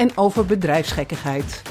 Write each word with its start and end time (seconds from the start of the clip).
en 0.00 0.16
over 0.16 0.46
bedrijfsgekkigheid. 0.46 1.62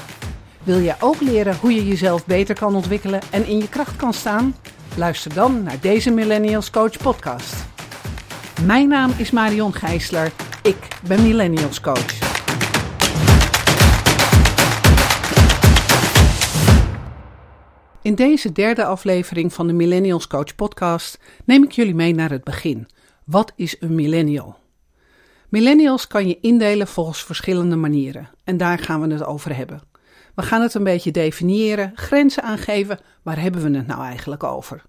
Wil 0.62 0.80
jij 0.80 0.96
ook 1.00 1.20
leren 1.20 1.56
hoe 1.56 1.74
je 1.74 1.86
jezelf 1.86 2.26
beter 2.26 2.54
kan 2.54 2.74
ontwikkelen 2.74 3.20
en 3.30 3.46
in 3.46 3.58
je 3.58 3.68
kracht 3.68 3.96
kan 3.96 4.12
staan? 4.12 4.54
Luister 4.96 5.34
dan 5.34 5.62
naar 5.62 5.80
deze 5.80 6.10
Millennials 6.10 6.70
Coach 6.70 6.96
podcast. 6.96 7.54
Mijn 8.64 8.88
naam 8.88 9.10
is 9.16 9.30
Marion 9.30 9.74
Gijsler. 9.74 10.32
Ik 10.62 10.88
ben 11.06 11.22
Millennials 11.22 11.80
Coach. 11.80 12.18
In 18.02 18.14
deze 18.14 18.52
derde 18.52 18.84
aflevering 18.84 19.52
van 19.52 19.66
de 19.66 19.72
Millennials 19.72 20.26
Coach 20.26 20.54
podcast 20.54 21.18
neem 21.44 21.64
ik 21.64 21.72
jullie 21.72 21.94
mee 21.94 22.14
naar 22.14 22.30
het 22.30 22.44
begin. 22.44 22.88
Wat 23.24 23.52
is 23.56 23.76
een 23.80 23.94
millennial? 23.94 24.59
Millennials 25.50 26.06
kan 26.06 26.28
je 26.28 26.38
indelen 26.40 26.86
volgens 26.86 27.24
verschillende 27.24 27.76
manieren 27.76 28.30
en 28.44 28.56
daar 28.56 28.78
gaan 28.78 29.00
we 29.00 29.12
het 29.12 29.24
over 29.24 29.56
hebben. 29.56 29.82
We 30.34 30.42
gaan 30.42 30.62
het 30.62 30.74
een 30.74 30.84
beetje 30.84 31.10
definiëren, 31.10 31.92
grenzen 31.94 32.42
aangeven, 32.42 32.98
waar 33.22 33.40
hebben 33.40 33.62
we 33.62 33.76
het 33.76 33.86
nou 33.86 34.02
eigenlijk 34.02 34.44
over? 34.44 34.82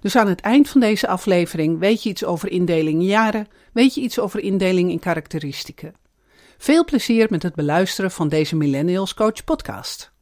Dus 0.00 0.16
aan 0.16 0.28
het 0.28 0.40
eind 0.40 0.68
van 0.68 0.80
deze 0.80 1.08
aflevering 1.08 1.78
weet 1.78 2.02
je 2.02 2.08
iets 2.08 2.24
over 2.24 2.50
indeling 2.50 3.00
in 3.00 3.06
jaren, 3.06 3.48
weet 3.72 3.94
je 3.94 4.00
iets 4.00 4.18
over 4.18 4.40
indeling 4.40 4.90
in 4.90 4.98
karakteristieken. 4.98 5.94
Veel 6.58 6.84
plezier 6.84 7.26
met 7.30 7.42
het 7.42 7.54
beluisteren 7.54 8.10
van 8.10 8.28
deze 8.28 8.56
Millennials 8.56 9.14
Coach 9.14 9.44
podcast. 9.44 10.12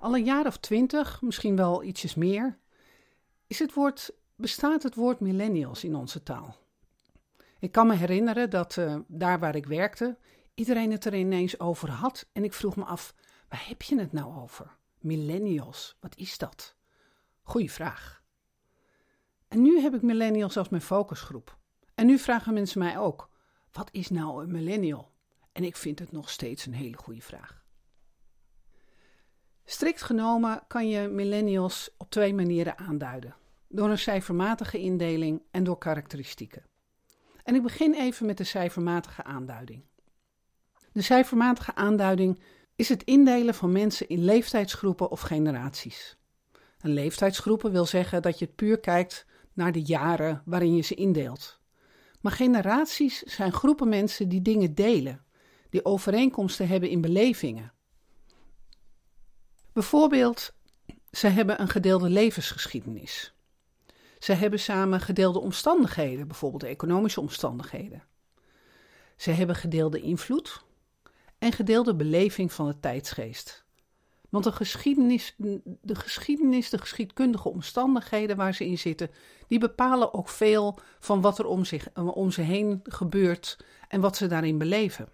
Al 0.00 0.14
een 0.14 0.24
jaar 0.24 0.46
of 0.46 0.56
twintig, 0.56 1.22
misschien 1.22 1.56
wel 1.56 1.84
ietsjes 1.84 2.14
meer, 2.14 2.58
is 3.46 3.58
het 3.58 3.74
woord, 3.74 4.10
bestaat 4.40 4.82
het 4.82 4.94
woord 4.94 5.20
millennials 5.20 5.84
in 5.84 5.94
onze 5.94 6.22
taal. 6.22 6.56
Ik 7.58 7.72
kan 7.72 7.86
me 7.86 7.94
herinneren 7.94 8.50
dat 8.50 8.76
uh, 8.76 8.96
daar 9.06 9.38
waar 9.38 9.56
ik 9.56 9.66
werkte, 9.66 10.18
iedereen 10.54 10.90
het 10.90 11.04
er 11.04 11.14
ineens 11.14 11.60
over 11.60 11.90
had 11.90 12.28
en 12.32 12.44
ik 12.44 12.52
vroeg 12.52 12.76
me 12.76 12.84
af, 12.84 13.14
waar 13.48 13.68
heb 13.68 13.82
je 13.82 13.98
het 13.98 14.12
nou 14.12 14.40
over? 14.40 14.76
Millennials, 14.98 15.96
wat 16.00 16.16
is 16.16 16.38
dat? 16.38 16.76
Goeie 17.42 17.72
vraag. 17.72 18.22
En 19.48 19.62
nu 19.62 19.80
heb 19.80 19.94
ik 19.94 20.02
millennials 20.02 20.56
als 20.56 20.68
mijn 20.68 20.82
focusgroep. 20.82 21.58
En 21.94 22.06
nu 22.06 22.18
vragen 22.18 22.54
mensen 22.54 22.78
mij 22.78 22.98
ook, 22.98 23.30
wat 23.72 23.88
is 23.92 24.08
nou 24.08 24.42
een 24.42 24.50
millennial? 24.50 25.12
En 25.52 25.64
ik 25.64 25.76
vind 25.76 25.98
het 25.98 26.12
nog 26.12 26.30
steeds 26.30 26.66
een 26.66 26.74
hele 26.74 26.96
goede 26.96 27.20
vraag. 27.20 27.64
Strikt 29.64 30.02
genomen 30.02 30.62
kan 30.66 30.88
je 30.88 31.08
millennials 31.08 31.90
op 31.96 32.10
twee 32.10 32.34
manieren 32.34 32.78
aanduiden: 32.78 33.34
door 33.70 33.90
een 33.90 33.98
cijfermatige 33.98 34.78
indeling 34.78 35.42
en 35.50 35.64
door 35.64 35.78
karakteristieken. 35.78 36.64
En 37.42 37.54
ik 37.54 37.62
begin 37.62 37.94
even 37.94 38.26
met 38.26 38.36
de 38.36 38.44
cijfermatige 38.44 39.24
aanduiding. 39.24 39.84
De 40.92 41.02
cijfermatige 41.02 41.74
aanduiding 41.74 42.42
is 42.76 42.88
het 42.88 43.02
indelen 43.02 43.54
van 43.54 43.72
mensen 43.72 44.08
in 44.08 44.24
leeftijdsgroepen 44.24 45.10
of 45.10 45.20
generaties. 45.20 46.18
Een 46.80 46.92
leeftijdsgroepen 46.92 47.72
wil 47.72 47.86
zeggen 47.86 48.22
dat 48.22 48.38
je 48.38 48.46
puur 48.46 48.80
kijkt 48.80 49.26
naar 49.52 49.72
de 49.72 49.82
jaren 49.82 50.42
waarin 50.44 50.76
je 50.76 50.82
ze 50.82 50.94
indeelt. 50.94 51.60
Maar 52.20 52.32
generaties 52.32 53.18
zijn 53.18 53.52
groepen 53.52 53.88
mensen 53.88 54.28
die 54.28 54.42
dingen 54.42 54.74
delen, 54.74 55.24
die 55.68 55.84
overeenkomsten 55.84 56.68
hebben 56.68 56.88
in 56.88 57.00
belevingen 57.00 57.72
Bijvoorbeeld, 59.72 60.52
ze 61.10 61.26
hebben 61.26 61.60
een 61.60 61.68
gedeelde 61.68 62.08
levensgeschiedenis. 62.08 63.34
Ze 64.20 64.32
hebben 64.32 64.60
samen 64.60 65.00
gedeelde 65.00 65.38
omstandigheden, 65.38 66.26
bijvoorbeeld 66.26 66.62
economische 66.62 67.20
omstandigheden. 67.20 68.02
Ze 69.16 69.30
hebben 69.30 69.56
gedeelde 69.56 70.00
invloed 70.00 70.62
en 71.38 71.52
gedeelde 71.52 71.94
beleving 71.94 72.52
van 72.52 72.66
de 72.66 72.80
tijdsgeest. 72.80 73.64
Want 74.28 74.44
de 74.44 74.52
geschiedenis, 74.52 75.34
de 75.82 75.94
geschiedenis, 75.94 76.70
de 76.70 76.78
geschiedkundige 76.78 77.48
omstandigheden 77.48 78.36
waar 78.36 78.54
ze 78.54 78.66
in 78.66 78.78
zitten, 78.78 79.10
die 79.48 79.58
bepalen 79.58 80.14
ook 80.14 80.28
veel 80.28 80.78
van 80.98 81.20
wat 81.20 81.38
er 81.38 81.46
om, 81.46 81.64
zich, 81.64 81.88
om 81.94 82.30
ze 82.30 82.40
heen 82.40 82.80
gebeurt 82.82 83.64
en 83.88 84.00
wat 84.00 84.16
ze 84.16 84.26
daarin 84.26 84.58
beleven. 84.58 85.08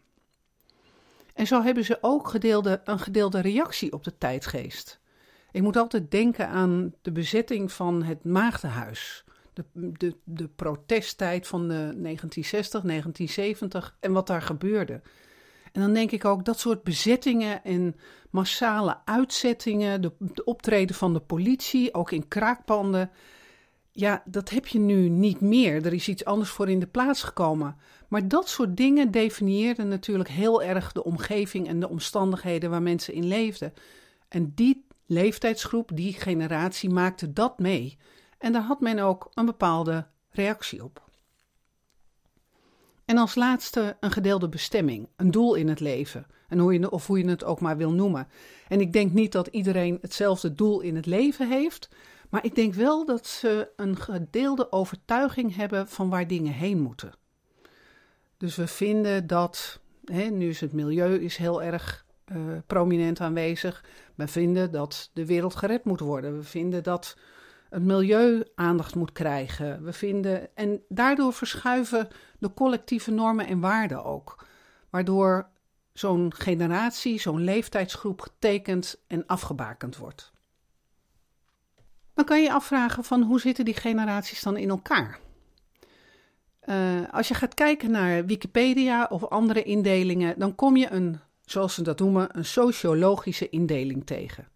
En 1.34 1.46
zo 1.46 1.62
hebben 1.62 1.84
ze 1.84 1.98
ook 2.00 2.28
gedeelde, 2.28 2.80
een 2.84 2.98
gedeelde 2.98 3.40
reactie 3.40 3.92
op 3.92 4.04
de 4.04 4.18
tijdgeest. 4.18 5.00
Ik 5.56 5.62
moet 5.62 5.76
altijd 5.76 6.10
denken 6.10 6.48
aan 6.48 6.94
de 7.02 7.12
bezetting 7.12 7.72
van 7.72 8.02
het 8.02 8.24
Maagdenhuis. 8.24 9.24
De, 9.52 9.64
de, 9.72 10.16
de 10.24 10.48
protesttijd 10.48 11.46
van 11.46 11.60
de 11.60 11.74
1960, 11.74 12.82
1970 12.82 13.96
en 14.00 14.12
wat 14.12 14.26
daar 14.26 14.42
gebeurde. 14.42 15.00
En 15.72 15.80
dan 15.80 15.92
denk 15.92 16.10
ik 16.10 16.24
ook 16.24 16.44
dat 16.44 16.58
soort 16.58 16.82
bezettingen 16.82 17.64
en 17.64 17.96
massale 18.30 18.98
uitzettingen, 19.04 20.02
de, 20.02 20.12
de 20.18 20.44
optreden 20.44 20.96
van 20.96 21.12
de 21.12 21.20
politie, 21.20 21.94
ook 21.94 22.10
in 22.10 22.28
kraakpanden. 22.28 23.10
Ja, 23.92 24.22
dat 24.24 24.50
heb 24.50 24.66
je 24.66 24.78
nu 24.78 25.08
niet 25.08 25.40
meer. 25.40 25.86
Er 25.86 25.92
is 25.92 26.08
iets 26.08 26.24
anders 26.24 26.50
voor 26.50 26.68
in 26.68 26.80
de 26.80 26.86
plaats 26.86 27.22
gekomen. 27.22 27.76
Maar 28.08 28.28
dat 28.28 28.48
soort 28.48 28.76
dingen 28.76 29.10
definieerden 29.10 29.88
natuurlijk 29.88 30.28
heel 30.28 30.62
erg 30.62 30.92
de 30.92 31.04
omgeving 31.04 31.68
en 31.68 31.80
de 31.80 31.88
omstandigheden 31.88 32.70
waar 32.70 32.82
mensen 32.82 33.14
in 33.14 33.26
leefden. 33.26 33.72
En 34.28 34.52
die 34.54 34.85
leeftijdsgroep, 35.06 35.90
die 35.94 36.12
generatie 36.12 36.90
maakte 36.90 37.32
dat 37.32 37.58
mee. 37.58 37.98
En 38.38 38.52
daar 38.52 38.62
had 38.62 38.80
men 38.80 38.98
ook 38.98 39.30
een 39.34 39.46
bepaalde 39.46 40.06
reactie 40.30 40.84
op. 40.84 41.04
En 43.04 43.18
als 43.18 43.34
laatste 43.34 43.96
een 44.00 44.10
gedeelde 44.10 44.48
bestemming, 44.48 45.08
een 45.16 45.30
doel 45.30 45.54
in 45.54 45.68
het 45.68 45.80
leven. 45.80 46.26
En 46.48 46.58
hoe 46.58 46.72
je, 46.72 46.90
of 46.90 47.06
hoe 47.06 47.18
je 47.18 47.28
het 47.28 47.44
ook 47.44 47.60
maar 47.60 47.76
wil 47.76 47.92
noemen. 47.92 48.28
En 48.68 48.80
ik 48.80 48.92
denk 48.92 49.12
niet 49.12 49.32
dat 49.32 49.46
iedereen 49.46 49.98
hetzelfde 50.00 50.52
doel 50.52 50.80
in 50.80 50.96
het 50.96 51.06
leven 51.06 51.48
heeft. 51.48 51.88
Maar 52.30 52.44
ik 52.44 52.54
denk 52.54 52.74
wel 52.74 53.04
dat 53.04 53.26
ze 53.26 53.68
een 53.76 53.96
gedeelde 53.96 54.72
overtuiging 54.72 55.56
hebben 55.56 55.88
van 55.88 56.08
waar 56.08 56.26
dingen 56.26 56.52
heen 56.52 56.80
moeten. 56.80 57.12
Dus 58.36 58.56
we 58.56 58.66
vinden 58.66 59.26
dat, 59.26 59.80
hè, 60.04 60.24
nu 60.24 60.48
is 60.48 60.60
het 60.60 60.72
milieu 60.72 61.18
is 61.18 61.36
heel 61.36 61.62
erg 61.62 62.06
uh, 62.32 62.36
prominent 62.66 63.20
aanwezig. 63.20 63.84
We 64.16 64.28
vinden 64.28 64.72
dat 64.72 65.10
de 65.12 65.26
wereld 65.26 65.54
gered 65.54 65.84
moet 65.84 66.00
worden. 66.00 66.36
We 66.36 66.44
vinden 66.44 66.82
dat 66.82 67.16
het 67.70 67.82
milieu 67.82 68.44
aandacht 68.54 68.94
moet 68.94 69.12
krijgen. 69.12 69.84
We 69.84 69.92
vinden, 69.92 70.56
en 70.56 70.82
daardoor 70.88 71.32
verschuiven 71.32 72.08
de 72.38 72.54
collectieve 72.54 73.10
normen 73.10 73.46
en 73.46 73.60
waarden 73.60 74.04
ook. 74.04 74.46
Waardoor 74.90 75.48
zo'n 75.92 76.32
generatie, 76.34 77.20
zo'n 77.20 77.40
leeftijdsgroep 77.40 78.20
getekend 78.20 79.02
en 79.06 79.26
afgebakend 79.26 79.96
wordt. 79.96 80.32
Dan 82.14 82.24
kan 82.24 82.36
je 82.36 82.42
je 82.42 82.52
afvragen 82.52 83.04
van 83.04 83.22
hoe 83.22 83.40
zitten 83.40 83.64
die 83.64 83.74
generaties 83.74 84.42
dan 84.42 84.56
in 84.56 84.68
elkaar? 84.68 85.18
Uh, 86.64 87.00
als 87.10 87.28
je 87.28 87.34
gaat 87.34 87.54
kijken 87.54 87.90
naar 87.90 88.26
Wikipedia 88.26 89.06
of 89.10 89.24
andere 89.24 89.62
indelingen, 89.62 90.38
dan 90.38 90.54
kom 90.54 90.76
je 90.76 90.90
een, 90.90 91.20
zoals 91.46 91.74
ze 91.74 91.82
dat 91.82 91.98
noemen, 91.98 92.36
een 92.36 92.44
sociologische 92.44 93.48
indeling 93.48 94.06
tegen. 94.06 94.48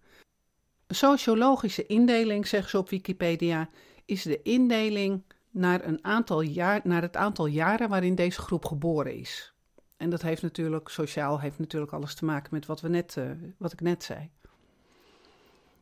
Een 0.87 0.97
sociologische 0.97 1.87
indeling, 1.87 2.47
zeggen 2.47 2.71
ze 2.71 2.79
op 2.79 2.89
Wikipedia, 2.89 3.69
is 4.05 4.23
de 4.23 4.43
indeling 4.43 5.23
naar, 5.51 5.85
een 5.85 6.05
aantal 6.05 6.41
jaar, 6.41 6.81
naar 6.85 7.03
het 7.03 7.17
aantal 7.17 7.47
jaren 7.47 7.89
waarin 7.89 8.15
deze 8.15 8.41
groep 8.41 8.65
geboren 8.65 9.15
is. 9.15 9.55
En 9.97 10.11
dat 10.11 10.23
heeft 10.23 10.43
natuurlijk, 10.43 10.89
sociaal 10.89 11.41
heeft 11.41 11.59
natuurlijk 11.59 11.93
alles 11.93 12.15
te 12.15 12.25
maken 12.25 12.49
met 12.55 12.67
wat, 12.67 12.81
we 12.81 12.89
net, 12.89 13.17
uh, 13.19 13.31
wat 13.57 13.73
ik 13.73 13.81
net 13.81 14.03
zei. 14.03 14.31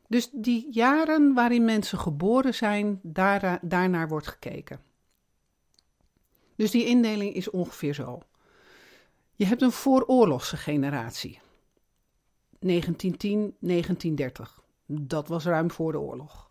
Dus 0.08 0.30
die 0.32 0.68
jaren 0.70 1.34
waarin 1.34 1.64
mensen 1.64 1.98
geboren 1.98 2.54
zijn, 2.54 3.00
daar, 3.02 3.58
daarnaar 3.62 4.08
wordt 4.08 4.26
gekeken. 4.26 4.80
Dus 6.56 6.70
die 6.70 6.84
indeling 6.84 7.34
is 7.34 7.50
ongeveer 7.50 7.94
zo. 7.94 8.22
Je 9.38 9.46
hebt 9.46 9.62
een 9.62 9.72
vooroorlogse 9.72 10.56
generatie. 10.56 11.40
1910, 12.60 13.56
1930. 13.60 14.62
Dat 14.86 15.28
was 15.28 15.44
ruim 15.44 15.70
voor 15.70 15.92
de 15.92 16.00
oorlog. 16.00 16.50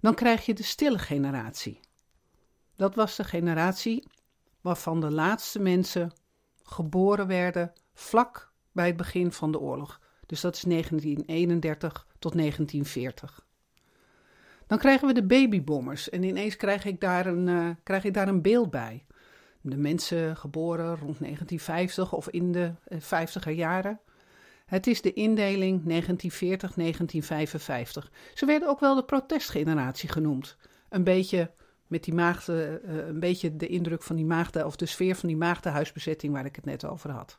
Dan 0.00 0.14
krijg 0.14 0.46
je 0.46 0.54
de 0.54 0.62
stille 0.62 0.98
generatie. 0.98 1.80
Dat 2.76 2.94
was 2.94 3.16
de 3.16 3.24
generatie 3.24 4.06
waarvan 4.60 5.00
de 5.00 5.10
laatste 5.10 5.58
mensen 5.58 6.12
geboren 6.62 7.26
werden 7.26 7.72
vlak 7.94 8.52
bij 8.72 8.86
het 8.86 8.96
begin 8.96 9.32
van 9.32 9.52
de 9.52 9.60
oorlog. 9.60 10.00
Dus 10.26 10.40
dat 10.40 10.54
is 10.54 10.62
1931 10.62 12.06
tot 12.18 12.32
1940. 12.32 13.46
Dan 14.66 14.78
krijgen 14.78 15.06
we 15.06 15.14
de 15.14 15.26
babybombers 15.26 16.10
en 16.10 16.22
ineens 16.22 16.56
krijg 16.56 16.84
ik 16.84 17.00
daar 17.00 17.26
een, 17.26 17.46
uh, 17.46 17.70
krijg 17.82 18.04
ik 18.04 18.14
daar 18.14 18.28
een 18.28 18.42
beeld 18.42 18.70
bij. 18.70 19.04
De 19.60 19.76
mensen 19.76 20.36
geboren 20.36 20.86
rond 20.86 21.18
1950 21.18 22.12
of 22.12 22.28
in 22.28 22.52
de 22.52 22.72
50er 22.94 23.46
eh, 23.46 23.56
jaren. 23.56 24.00
Het 24.66 24.86
is 24.86 25.02
de 25.02 25.12
indeling 25.12 25.82
1940-1955. 25.82 25.86
Ze 28.34 28.46
werden 28.46 28.68
ook 28.68 28.80
wel 28.80 28.94
de 28.94 29.04
protestgeneratie 29.04 30.08
genoemd. 30.08 30.56
Een 30.88 31.04
beetje 31.04 31.50
met 31.86 32.04
die 32.04 32.14
maagden, 32.14 32.80
uh, 32.84 33.06
een 33.06 33.20
beetje 33.20 33.56
de 33.56 33.66
indruk 33.66 34.02
van 34.02 34.16
die 34.16 34.24
maagden, 34.24 34.66
of 34.66 34.76
de 34.76 34.86
sfeer 34.86 35.16
van 35.16 35.28
die 35.28 35.38
maagdenhuisbezetting 35.38 36.32
waar 36.32 36.44
ik 36.44 36.56
het 36.56 36.64
net 36.64 36.84
over 36.84 37.10
had. 37.10 37.38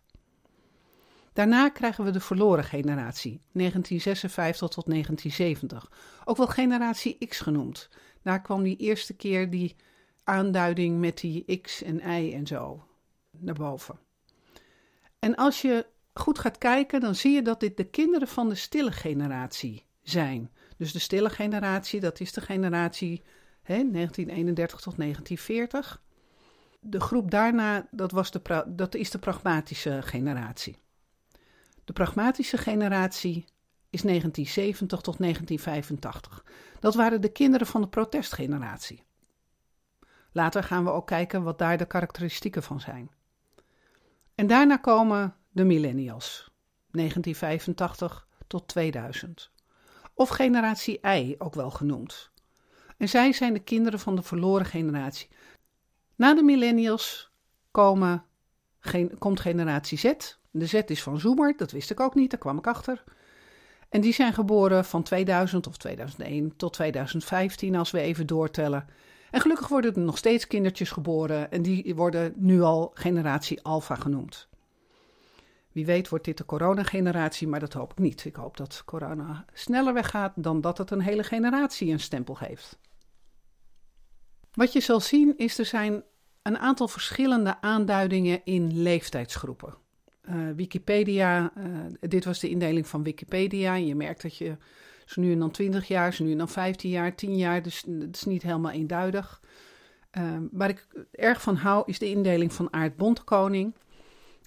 Daarna 1.34 1.70
krijgen 1.70 2.04
we 2.04 2.12
de 2.12 2.20
verloren 2.20 2.64
generatie, 2.64 3.42
1956 3.52 4.68
tot 4.68 4.86
1970. 4.86 5.92
Ook 6.26 6.38
wel 6.38 6.48
generatie 6.48 7.18
X 7.28 7.40
genoemd. 7.40 7.90
Daar 8.22 8.42
kwam 8.42 8.64
die 8.64 8.78
eerste 8.78 9.14
keer 9.14 9.50
die 9.50 9.76
aanduiding 10.32 11.00
met 11.00 11.18
die 11.20 11.60
X 11.62 11.84
en 11.84 11.96
Y 11.96 12.34
en 12.34 12.48
zo 12.48 12.84
naar 13.38 13.56
boven. 13.56 14.00
En 15.20 15.36
als 15.36 15.62
je 15.62 15.86
goed 16.14 16.40
gaat 16.40 16.58
kijken, 16.58 17.00
dan 17.00 17.16
zie 17.16 17.32
je 17.32 17.42
dat 17.42 17.60
dit 17.60 17.78
de 17.78 17.84
kinderen 17.84 18.28
van 18.28 18.50
de 18.50 18.56
stille 18.56 18.92
generatie 18.92 19.86
zijn. 20.02 20.52
Dus 20.78 20.92
de 20.92 21.00
stille 21.00 21.30
generatie, 21.30 22.00
dat 22.00 22.20
is 22.20 22.34
de 22.34 22.42
generatie 22.42 23.22
hè, 23.62 23.90
1931 23.92 24.80
tot 24.80 24.98
1940. 24.98 26.02
De 26.80 27.00
groep 27.00 27.32
daarna, 27.32 27.88
dat, 27.92 28.12
was 28.12 28.32
de, 28.32 28.64
dat 28.68 28.96
is 28.96 29.12
de 29.12 29.20
pragmatische 29.20 30.02
generatie. 30.02 30.78
De 31.84 31.94
pragmatische 31.94 32.58
generatie 32.58 33.46
is 33.90 34.02
1970 34.02 35.02
tot 35.02 35.18
1985. 35.18 36.46
Dat 36.80 36.96
waren 36.96 37.22
de 37.22 37.32
kinderen 37.32 37.68
van 37.68 37.82
de 37.82 37.88
protestgeneratie. 37.88 39.04
Later 40.32 40.64
gaan 40.64 40.84
we 40.84 40.92
ook 40.92 41.08
kijken 41.08 41.44
wat 41.44 41.58
daar 41.58 41.78
de 41.78 41.86
karakteristieken 41.86 42.64
van 42.64 42.80
zijn. 42.80 43.12
En 44.36 44.48
daarna 44.48 44.78
komen 44.78 45.36
de 45.52 45.64
millennials, 45.64 46.52
1985 46.92 48.28
tot 48.48 48.68
2000. 48.68 49.52
Of 50.14 50.30
generatie 50.30 51.00
I 51.08 51.36
ook 51.38 51.54
wel 51.54 51.70
genoemd. 51.70 52.32
En 52.98 53.10
zij 53.10 53.34
zijn 53.34 53.54
de 53.54 53.60
kinderen 53.60 54.00
van 54.00 54.16
de 54.16 54.22
verloren 54.22 54.66
generatie. 54.66 55.30
Na 56.16 56.34
de 56.34 56.44
millennials 56.44 57.32
komen, 57.72 58.26
komt 59.18 59.40
generatie 59.40 59.98
Z. 59.98 60.14
De 60.52 60.66
Z 60.66 60.74
is 60.74 61.04
van 61.04 61.20
Zoomer, 61.20 61.58
dat 61.58 61.72
wist 61.72 61.92
ik 61.92 62.00
ook 62.00 62.16
niet, 62.16 62.30
daar 62.30 62.40
kwam 62.40 62.58
ik 62.58 62.68
achter. 62.68 63.04
En 63.90 64.02
die 64.02 64.14
zijn 64.14 64.34
geboren 64.34 64.86
van 64.86 65.04
2000 65.04 65.68
of 65.68 65.78
2001 65.78 66.56
tot 66.56 66.74
2015, 66.74 67.76
als 67.76 67.92
we 67.92 68.00
even 68.00 68.28
doortellen. 68.28 68.88
En 69.32 69.42
gelukkig 69.42 69.68
worden 69.68 69.96
er 69.96 70.02
nog 70.02 70.18
steeds 70.18 70.48
kindertjes 70.48 70.92
geboren 70.92 71.52
en 71.52 71.62
die 71.62 71.96
worden 71.96 72.34
nu 72.36 72.62
al 72.62 72.92
generatie 72.94 73.62
Alpha 73.62 73.96
genoemd. 73.96 74.50
Wie 75.72 75.86
weet 75.86 76.10
wordt 76.10 76.26
dit 76.26 76.38
de 76.38 76.46
coronageneratie, 76.46 77.48
maar 77.48 77.60
dat 77.60 77.74
hoop 77.74 77.92
ik 77.92 78.00
niet. 78.00 78.26
Ik 78.26 78.36
hoop 78.36 78.58
dat 78.58 78.82
corona 78.86 79.46
sneller 79.54 79.94
weggaat 79.94 80.34
dan 80.36 80.62
dat 80.62 80.78
het 80.78 80.92
een 80.92 81.02
hele 81.02 81.24
generatie 81.24 81.92
een 81.92 82.00
stempel 82.00 82.34
geeft. 82.34 82.80
Wat 84.54 84.74
je 84.74 84.80
zal 84.80 85.00
zien 85.00 85.34
is 85.38 85.60
er 85.60 85.66
zijn 85.66 86.04
een 86.42 86.58
aantal 86.58 86.88
verschillende 86.88 87.62
aanduidingen 87.62 88.42
in 88.44 88.82
leeftijdsgroepen. 88.82 89.76
Uh, 90.30 90.36
Wikipedia, 90.56 91.52
uh, 91.58 91.66
dit 92.00 92.26
was 92.26 92.40
de 92.40 92.50
indeling 92.50 92.88
van 92.88 93.04
Wikipedia. 93.04 93.74
Je 93.74 93.96
merkt 93.96 94.22
dat 94.22 94.38
je 94.38 94.58
nu 95.16 95.32
en 95.32 95.40
dan 95.40 95.52
20 95.52 95.88
jaar, 95.88 96.16
nu 96.20 96.32
en 96.32 96.38
dan 96.38 96.50
15 96.50 96.90
jaar, 96.90 97.16
10 97.16 97.38
jaar, 97.38 97.62
dus 97.62 97.84
het 98.00 98.16
is 98.16 98.24
niet 98.24 98.42
helemaal 98.42 98.72
eenduidig. 98.72 99.42
Uh, 100.18 100.38
waar 100.52 100.70
ik 100.70 100.88
erg 101.12 101.42
van 101.42 101.56
hou 101.56 101.84
is 101.86 102.00
de 102.00 102.10
indeling 102.10 102.54
van 102.54 102.74
Aard 102.74 102.98
Bontekoning. 102.98 103.76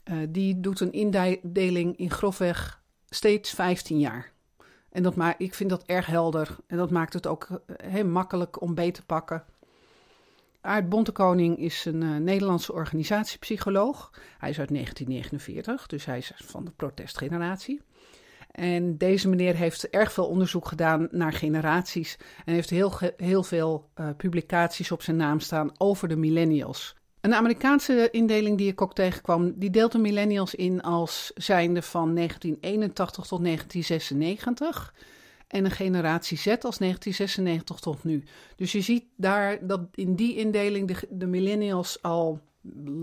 Uh, 0.05 0.17
die 0.29 0.61
doet 0.61 0.81
een 0.81 0.93
indeling 0.93 1.97
in 1.97 2.11
grofweg 2.11 2.83
steeds 3.09 3.51
15 3.51 3.99
jaar. 3.99 4.33
En 4.91 5.03
dat 5.03 5.17
maakt, 5.17 5.41
ik 5.41 5.55
vind 5.55 5.71
dat 5.71 5.85
erg 5.87 6.07
helder 6.07 6.57
en 6.67 6.77
dat 6.77 6.91
maakt 6.91 7.13
het 7.13 7.27
ook 7.27 7.49
heel 7.83 8.07
makkelijk 8.07 8.61
om 8.61 8.75
beter 8.75 8.93
te 8.93 9.07
pakken. 9.07 9.45
Aart 10.61 10.89
Bontekoning 10.89 11.59
is 11.59 11.85
een 11.85 12.03
uh, 12.03 12.17
Nederlandse 12.17 12.73
organisatiepsycholoog. 12.73 14.11
Hij 14.39 14.51
is 14.51 14.59
uit 14.59 14.69
1949, 14.69 15.87
dus 15.87 16.05
hij 16.05 16.19
is 16.19 16.33
van 16.37 16.65
de 16.65 16.71
protestgeneratie. 16.71 17.81
En 18.55 18.97
deze 18.97 19.29
meneer 19.29 19.55
heeft 19.55 19.89
erg 19.89 20.13
veel 20.13 20.27
onderzoek 20.27 20.69
gedaan 20.69 21.09
naar 21.11 21.33
generaties 21.33 22.17
en 22.45 22.55
heeft 22.55 22.71
heel, 22.71 22.93
heel 23.17 23.43
veel 23.43 23.89
uh, 24.01 24.09
publicaties 24.17 24.91
op 24.91 25.03
zijn 25.03 25.17
naam 25.17 25.41
staan 25.41 25.73
over 25.77 26.09
de 26.09 26.17
millennials. 26.17 26.97
Een 27.21 27.35
Amerikaanse 27.35 28.09
indeling 28.11 28.59
die 28.59 28.71
ik 28.71 28.83
ook 28.83 28.95
tegenkwam, 28.95 29.53
die 29.57 29.71
deelt 29.71 29.93
de 29.93 29.99
millennials 29.99 30.55
in 30.55 30.83
als 30.83 31.31
zijnde 31.35 31.83
van 31.83 32.15
1981 32.15 33.27
tot 33.27 33.45
1996 33.45 34.95
en 35.49 35.65
een 35.65 35.71
generatie 35.71 36.39
Z 36.39 36.47
als 36.47 36.79
1996 36.79 37.79
tot 37.79 38.05
nu. 38.05 38.25
Dus 38.57 38.73
je 38.73 38.81
ziet 38.81 39.05
daar 39.17 39.67
dat 39.67 39.81
in 39.95 40.15
die 40.15 40.37
indeling 40.37 40.89
de, 40.89 41.07
de 41.11 41.27
millennials 41.27 42.03
al 42.03 42.41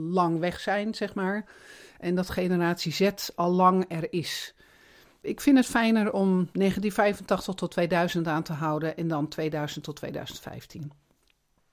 lang 0.10 0.40
weg 0.40 0.60
zijn, 0.60 0.96
zeg 0.96 1.14
maar. 1.14 1.46
En 2.00 2.16
dat 2.16 2.30
generatie 2.30 2.92
Z 2.92 3.12
al 3.36 3.52
lang 3.52 3.86
er 3.88 4.14
is. 4.14 4.56
Ik 5.22 5.42
vind 5.42 5.58
het 5.58 5.66
fijner 5.66 6.14
om 6.14 6.28
1985 6.30 7.56
tot 7.56 7.72
2000 7.72 8.28
aan 8.28 8.44
te 8.44 8.54
houden 8.54 8.98
en 8.98 9.08
dan 9.08 9.28
2000 9.28 9.84
tot 9.84 9.96
2015. 9.96 10.92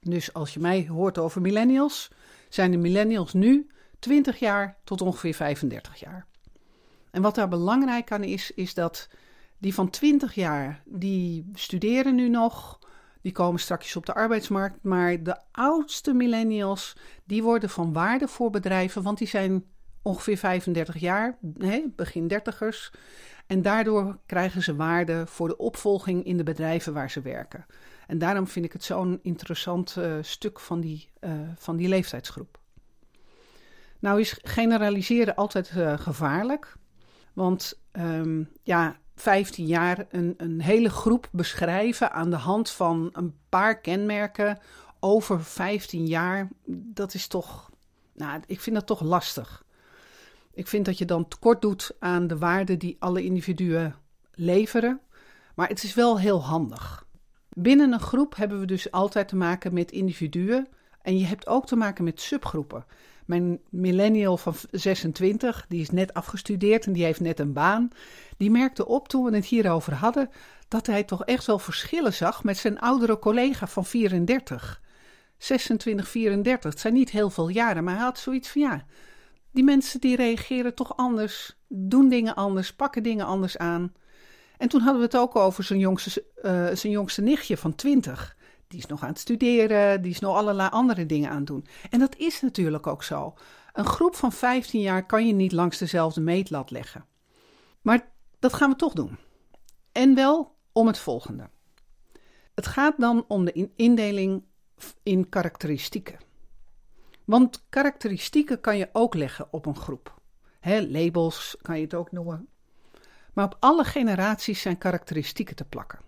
Dus 0.00 0.32
als 0.32 0.54
je 0.54 0.60
mij 0.60 0.86
hoort 0.88 1.18
over 1.18 1.40
millennials, 1.40 2.10
zijn 2.48 2.70
de 2.70 2.76
millennials 2.76 3.32
nu 3.32 3.70
20 3.98 4.38
jaar 4.38 4.76
tot 4.84 5.00
ongeveer 5.00 5.34
35 5.34 6.00
jaar. 6.00 6.26
En 7.10 7.22
wat 7.22 7.34
daar 7.34 7.48
belangrijk 7.48 8.12
aan 8.12 8.24
is, 8.24 8.50
is 8.50 8.74
dat 8.74 9.08
die 9.58 9.74
van 9.74 9.90
20 9.90 10.34
jaar, 10.34 10.82
die 10.84 11.50
studeren 11.54 12.14
nu 12.14 12.28
nog, 12.28 12.78
die 13.20 13.32
komen 13.32 13.60
straks 13.60 13.96
op 13.96 14.06
de 14.06 14.14
arbeidsmarkt, 14.14 14.82
maar 14.82 15.22
de 15.22 15.40
oudste 15.52 16.14
millennials, 16.14 16.96
die 17.24 17.42
worden 17.42 17.70
van 17.70 17.92
waarde 17.92 18.28
voor 18.28 18.50
bedrijven, 18.50 19.02
want 19.02 19.18
die 19.18 19.28
zijn 19.28 19.64
ongeveer 20.02 20.36
35 20.36 20.98
jaar, 20.98 21.38
begin 21.96 22.28
dertigers. 22.28 22.90
En 23.48 23.62
daardoor 23.62 24.18
krijgen 24.26 24.62
ze 24.62 24.76
waarde 24.76 25.26
voor 25.26 25.48
de 25.48 25.56
opvolging 25.56 26.24
in 26.24 26.36
de 26.36 26.42
bedrijven 26.42 26.92
waar 26.92 27.10
ze 27.10 27.20
werken. 27.20 27.66
En 28.06 28.18
daarom 28.18 28.46
vind 28.46 28.64
ik 28.64 28.72
het 28.72 28.84
zo'n 28.84 29.18
interessant 29.22 29.96
uh, 29.98 30.14
stuk 30.20 30.60
van 30.60 30.80
die, 30.80 31.08
uh, 31.20 31.30
van 31.56 31.76
die 31.76 31.88
leeftijdsgroep. 31.88 32.58
Nou 33.98 34.20
is 34.20 34.38
generaliseren 34.42 35.34
altijd 35.34 35.72
uh, 35.76 35.98
gevaarlijk. 35.98 36.76
Want 37.32 37.80
um, 37.92 38.48
ja, 38.62 38.96
15 39.14 39.66
jaar 39.66 40.06
een, 40.10 40.34
een 40.36 40.60
hele 40.60 40.90
groep 40.90 41.28
beschrijven 41.32 42.12
aan 42.12 42.30
de 42.30 42.36
hand 42.36 42.70
van 42.70 43.10
een 43.12 43.34
paar 43.48 43.80
kenmerken 43.80 44.58
over 45.00 45.44
15 45.44 46.06
jaar, 46.06 46.48
dat 46.66 47.14
is 47.14 47.26
toch, 47.26 47.70
nou, 48.14 48.40
ik 48.46 48.60
vind 48.60 48.76
dat 48.76 48.86
toch 48.86 49.00
lastig. 49.00 49.64
Ik 50.58 50.66
vind 50.66 50.84
dat 50.84 50.98
je 50.98 51.04
dan 51.04 51.28
tekort 51.28 51.62
doet 51.62 51.90
aan 51.98 52.26
de 52.26 52.38
waarde 52.38 52.76
die 52.76 52.96
alle 52.98 53.24
individuen 53.24 53.94
leveren, 54.34 55.00
maar 55.54 55.68
het 55.68 55.82
is 55.82 55.94
wel 55.94 56.18
heel 56.18 56.44
handig. 56.44 57.06
Binnen 57.48 57.92
een 57.92 58.00
groep 58.00 58.36
hebben 58.36 58.60
we 58.60 58.66
dus 58.66 58.90
altijd 58.90 59.28
te 59.28 59.36
maken 59.36 59.74
met 59.74 59.92
individuen 59.92 60.68
en 61.02 61.18
je 61.18 61.24
hebt 61.24 61.46
ook 61.46 61.66
te 61.66 61.76
maken 61.76 62.04
met 62.04 62.20
subgroepen. 62.20 62.84
Mijn 63.26 63.60
millennial 63.70 64.36
van 64.36 64.54
26, 64.70 65.66
die 65.68 65.80
is 65.80 65.90
net 65.90 66.14
afgestudeerd 66.14 66.86
en 66.86 66.92
die 66.92 67.04
heeft 67.04 67.20
net 67.20 67.38
een 67.38 67.52
baan. 67.52 67.90
Die 68.36 68.50
merkte 68.50 68.86
op 68.86 69.08
toen 69.08 69.24
we 69.24 69.34
het 69.34 69.46
hierover 69.46 69.94
hadden 69.94 70.30
dat 70.68 70.86
hij 70.86 71.04
toch 71.04 71.24
echt 71.24 71.46
wel 71.46 71.58
verschillen 71.58 72.14
zag 72.14 72.44
met 72.44 72.56
zijn 72.56 72.78
oudere 72.78 73.18
collega 73.18 73.66
van 73.66 73.84
34. 73.84 74.80
26, 75.36 76.08
34. 76.08 76.70
Het 76.70 76.80
zijn 76.80 76.94
niet 76.94 77.10
heel 77.10 77.30
veel 77.30 77.48
jaren, 77.48 77.84
maar 77.84 77.94
hij 77.94 78.02
had 78.02 78.18
zoiets 78.18 78.48
van 78.48 78.62
ja. 78.62 78.84
Die 79.50 79.64
mensen 79.64 80.00
die 80.00 80.16
reageren 80.16 80.74
toch 80.74 80.96
anders, 80.96 81.58
doen 81.68 82.08
dingen 82.08 82.34
anders, 82.34 82.74
pakken 82.74 83.02
dingen 83.02 83.26
anders 83.26 83.58
aan. 83.58 83.92
En 84.58 84.68
toen 84.68 84.80
hadden 84.80 85.00
we 85.00 85.06
het 85.06 85.16
ook 85.16 85.36
over 85.36 85.64
zijn 85.64 85.78
jongste, 85.78 86.24
uh, 86.42 86.66
zijn 86.72 86.92
jongste 86.92 87.22
nichtje 87.22 87.56
van 87.56 87.74
20. 87.74 88.36
Die 88.68 88.78
is 88.78 88.86
nog 88.86 89.02
aan 89.02 89.08
het 89.08 89.18
studeren, 89.18 90.02
die 90.02 90.10
is 90.10 90.18
nog 90.18 90.36
allerlei 90.36 90.68
andere 90.70 91.06
dingen 91.06 91.30
aan 91.30 91.36
het 91.36 91.46
doen. 91.46 91.66
En 91.90 91.98
dat 91.98 92.16
is 92.16 92.40
natuurlijk 92.40 92.86
ook 92.86 93.02
zo. 93.02 93.34
Een 93.72 93.86
groep 93.86 94.14
van 94.14 94.32
15 94.32 94.80
jaar 94.80 95.06
kan 95.06 95.26
je 95.26 95.32
niet 95.32 95.52
langs 95.52 95.78
dezelfde 95.78 96.20
meetlat 96.20 96.70
leggen. 96.70 97.04
Maar 97.82 98.10
dat 98.38 98.52
gaan 98.52 98.70
we 98.70 98.76
toch 98.76 98.92
doen. 98.92 99.16
En 99.92 100.14
wel 100.14 100.56
om 100.72 100.86
het 100.86 100.98
volgende. 100.98 101.48
Het 102.54 102.66
gaat 102.66 102.94
dan 102.98 103.24
om 103.28 103.44
de 103.44 103.70
indeling 103.76 104.44
in 105.02 105.28
karakteristieken. 105.28 106.18
Want 107.28 107.64
karakteristieken 107.68 108.60
kan 108.60 108.78
je 108.78 108.88
ook 108.92 109.14
leggen 109.14 109.48
op 109.50 109.66
een 109.66 109.76
groep. 109.76 110.20
Labels 110.62 111.56
kan 111.62 111.76
je 111.76 111.82
het 111.82 111.94
ook 111.94 112.12
noemen. 112.12 112.48
Maar 113.32 113.44
op 113.44 113.56
alle 113.60 113.84
generaties 113.84 114.60
zijn 114.60 114.78
karakteristieken 114.78 115.56
te 115.56 115.64
plakken. 115.64 115.98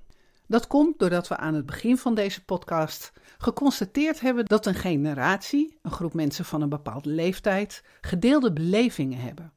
Dat 0.47 0.67
komt 0.67 0.99
doordat 0.99 1.29
we 1.29 1.37
aan 1.37 1.55
het 1.55 1.67
begin 1.67 1.99
van 1.99 2.15
deze 2.15 2.45
podcast 2.45 3.13
geconstateerd 3.39 4.21
hebben 4.21 4.45
dat 4.45 4.67
een 4.67 4.75
generatie, 4.75 5.79
een 5.83 5.91
groep 5.91 6.15
mensen 6.15 6.45
van 6.45 6.63
een 6.63 6.69
bepaalde 6.69 7.09
leeftijd, 7.09 7.85
gedeelde 8.01 8.53
belevingen 8.53 9.21
hebben. 9.21 9.53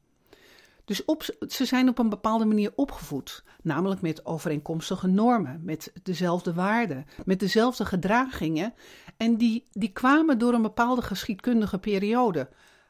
Dus 0.84 1.04
op, 1.04 1.22
ze 1.48 1.64
zijn 1.64 1.88
op 1.88 1.98
een 1.98 2.08
bepaalde 2.08 2.44
manier 2.44 2.72
opgevoed, 2.74 3.44
namelijk 3.62 4.00
met 4.00 4.26
overeenkomstige 4.26 5.06
normen, 5.06 5.60
met 5.64 5.92
dezelfde 6.02 6.54
waarden, 6.54 7.06
met 7.24 7.40
dezelfde 7.40 7.84
gedragingen. 7.84 8.74
En 9.16 9.36
die, 9.36 9.68
die 9.72 9.92
kwamen 9.92 10.38
door 10.38 10.52
een 10.52 10.62
bepaalde 10.62 11.02
geschiedkundige 11.02 11.78
periode, 11.78 12.48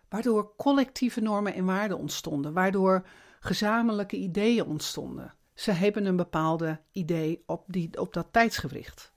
waardoor 0.09 0.53
collectieve 0.57 1.21
normen 1.21 1.55
en 1.55 1.65
waarden 1.65 1.99
ontstonden, 1.99 2.53
waardoor 2.53 3.07
gezamenlijke 3.41 4.17
ideeën 4.17 4.65
ontstonden. 4.65 5.35
Ze 5.55 5.71
hebben 5.71 6.05
een 6.05 6.17
bepaalde 6.17 6.81
idee 6.93 7.43
op, 7.47 7.65
die, 7.67 8.01
op 8.01 8.13
dat 8.13 8.27
tijdsgewricht. 8.31 9.13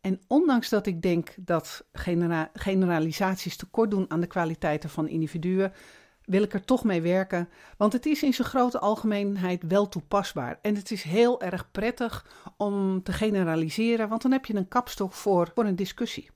En 0.00 0.20
ondanks 0.26 0.68
dat 0.68 0.86
ik 0.86 1.02
denk 1.02 1.34
dat 1.38 1.86
genera 1.92 2.50
generalisaties 2.54 3.56
tekort 3.56 3.90
doen 3.90 4.10
aan 4.10 4.20
de 4.20 4.26
kwaliteiten 4.26 4.90
van 4.90 5.08
individuen, 5.08 5.72
wil 6.26 6.42
ik 6.42 6.54
er 6.54 6.64
toch 6.64 6.84
mee 6.84 7.02
werken. 7.02 7.48
Want 7.76 7.92
het 7.92 8.06
is 8.06 8.22
in 8.22 8.34
zijn 8.34 8.48
grote 8.48 8.78
algemeenheid 8.78 9.62
wel 9.62 9.88
toepasbaar. 9.88 10.58
En 10.62 10.74
het 10.74 10.90
is 10.90 11.02
heel 11.02 11.40
erg 11.40 11.70
prettig 11.70 12.26
om 12.56 13.02
te 13.02 13.12
generaliseren, 13.12 14.08
want 14.08 14.22
dan 14.22 14.32
heb 14.32 14.44
je 14.44 14.54
een 14.54 14.68
kapstok 14.68 15.12
voor, 15.12 15.50
voor 15.54 15.64
een 15.64 15.76
discussie. 15.76 16.30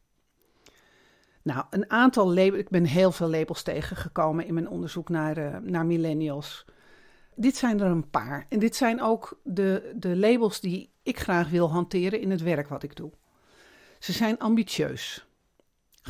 Nou, 1.42 1.64
een 1.70 1.90
aantal 1.90 2.34
labels. 2.34 2.60
Ik 2.60 2.68
ben 2.68 2.84
heel 2.84 3.12
veel 3.12 3.30
labels 3.30 3.62
tegengekomen 3.62 4.46
in 4.46 4.54
mijn 4.54 4.68
onderzoek 4.68 5.08
naar, 5.08 5.38
uh, 5.38 5.56
naar 5.56 5.86
millennials. 5.86 6.64
Dit 7.34 7.56
zijn 7.56 7.80
er 7.80 7.86
een 7.86 8.10
paar. 8.10 8.46
En 8.48 8.58
dit 8.58 8.76
zijn 8.76 9.02
ook 9.02 9.40
de, 9.42 9.92
de 9.96 10.16
labels 10.16 10.60
die 10.60 10.90
ik 11.02 11.20
graag 11.20 11.50
wil 11.50 11.70
hanteren 11.70 12.20
in 12.20 12.30
het 12.30 12.42
werk 12.42 12.68
wat 12.68 12.82
ik 12.82 12.96
doe. 12.96 13.10
Ze 13.98 14.12
zijn 14.12 14.38
ambitieus. 14.38 15.29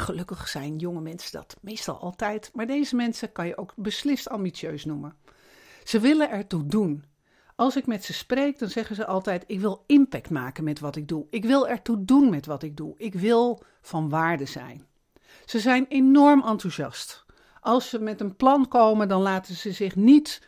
Gelukkig 0.01 0.49
zijn 0.49 0.77
jonge 0.77 1.01
mensen 1.01 1.33
dat 1.33 1.57
meestal 1.61 1.99
altijd, 1.99 2.51
maar 2.55 2.67
deze 2.67 2.97
mensen 2.97 3.33
kan 3.33 3.47
je 3.47 3.57
ook 3.57 3.73
beslist 3.77 4.29
ambitieus 4.29 4.85
noemen. 4.85 5.15
Ze 5.85 6.01
willen 6.01 6.31
ertoe 6.31 6.67
doen. 6.67 7.05
Als 7.57 7.77
ik 7.77 7.87
met 7.87 8.05
ze 8.05 8.13
spreek, 8.13 8.59
dan 8.59 8.69
zeggen 8.69 8.97
ze 8.97 9.07
altijd: 9.07 9.45
Ik 9.47 9.61
wil 9.61 9.85
impact 9.87 10.31
maken 10.31 10.65
met 10.65 10.81
wat 10.81 10.97
ik 10.97 11.09
doe. 11.09 11.27
Ik 11.31 11.45
wil 11.45 11.69
ertoe 11.69 12.05
doen 12.05 12.31
met 12.31 12.47
wat 12.47 12.63
ik 12.63 12.77
doe. 12.77 12.95
Ik 12.97 13.15
wil 13.15 13.63
van 13.81 14.09
waarde 14.09 14.45
zijn. 14.45 14.87
Ze 15.45 15.61
zijn 15.61 15.87
enorm 15.89 16.43
enthousiast. 16.43 17.25
Als 17.61 17.89
ze 17.89 17.99
met 17.99 18.21
een 18.21 18.37
plan 18.37 18.69
komen, 18.69 19.09
dan 19.09 19.23
laten 19.23 19.55
ze 19.55 19.73
zich 19.73 19.97
niet 19.97 20.43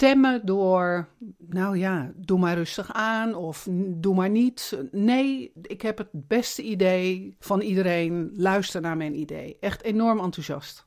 temmen 0.00 0.46
door, 0.46 1.08
nou 1.38 1.78
ja, 1.78 2.12
doe 2.16 2.38
maar 2.38 2.54
rustig 2.54 2.92
aan 2.92 3.34
of 3.34 3.68
doe 3.88 4.14
maar 4.14 4.30
niet. 4.30 4.78
Nee, 4.90 5.52
ik 5.62 5.82
heb 5.82 5.98
het 5.98 6.08
beste 6.12 6.62
idee 6.62 7.36
van 7.38 7.60
iedereen. 7.60 8.30
Luister 8.34 8.80
naar 8.80 8.96
mijn 8.96 9.18
idee. 9.18 9.56
Echt 9.60 9.82
enorm 9.82 10.20
enthousiast. 10.20 10.86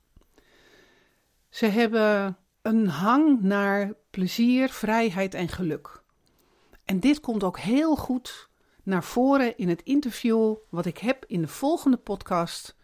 Ze 1.49 1.65
hebben 1.65 2.37
een 2.61 2.87
hang 2.87 3.41
naar 3.41 3.93
plezier, 4.09 4.69
vrijheid 4.69 5.33
en 5.33 5.47
geluk. 5.47 6.03
En 6.85 6.99
dit 6.99 7.19
komt 7.19 7.43
ook 7.43 7.59
heel 7.59 7.95
goed 7.95 8.49
naar 8.83 9.03
voren 9.03 9.57
in 9.57 9.69
het 9.69 9.81
interview 9.81 10.55
wat 10.69 10.85
ik 10.85 10.97
heb 10.97 11.23
in 11.27 11.41
de 11.41 11.47
volgende 11.47 11.97
podcast 11.97 12.75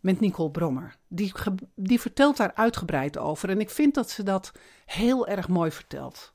met 0.00 0.20
Nicole 0.20 0.50
Brommer. 0.50 0.96
Die, 1.08 1.32
die 1.74 2.00
vertelt 2.00 2.36
daar 2.36 2.54
uitgebreid 2.54 3.18
over 3.18 3.48
en 3.48 3.60
ik 3.60 3.70
vind 3.70 3.94
dat 3.94 4.10
ze 4.10 4.22
dat 4.22 4.52
heel 4.86 5.26
erg 5.26 5.48
mooi 5.48 5.70
vertelt. 5.70 6.32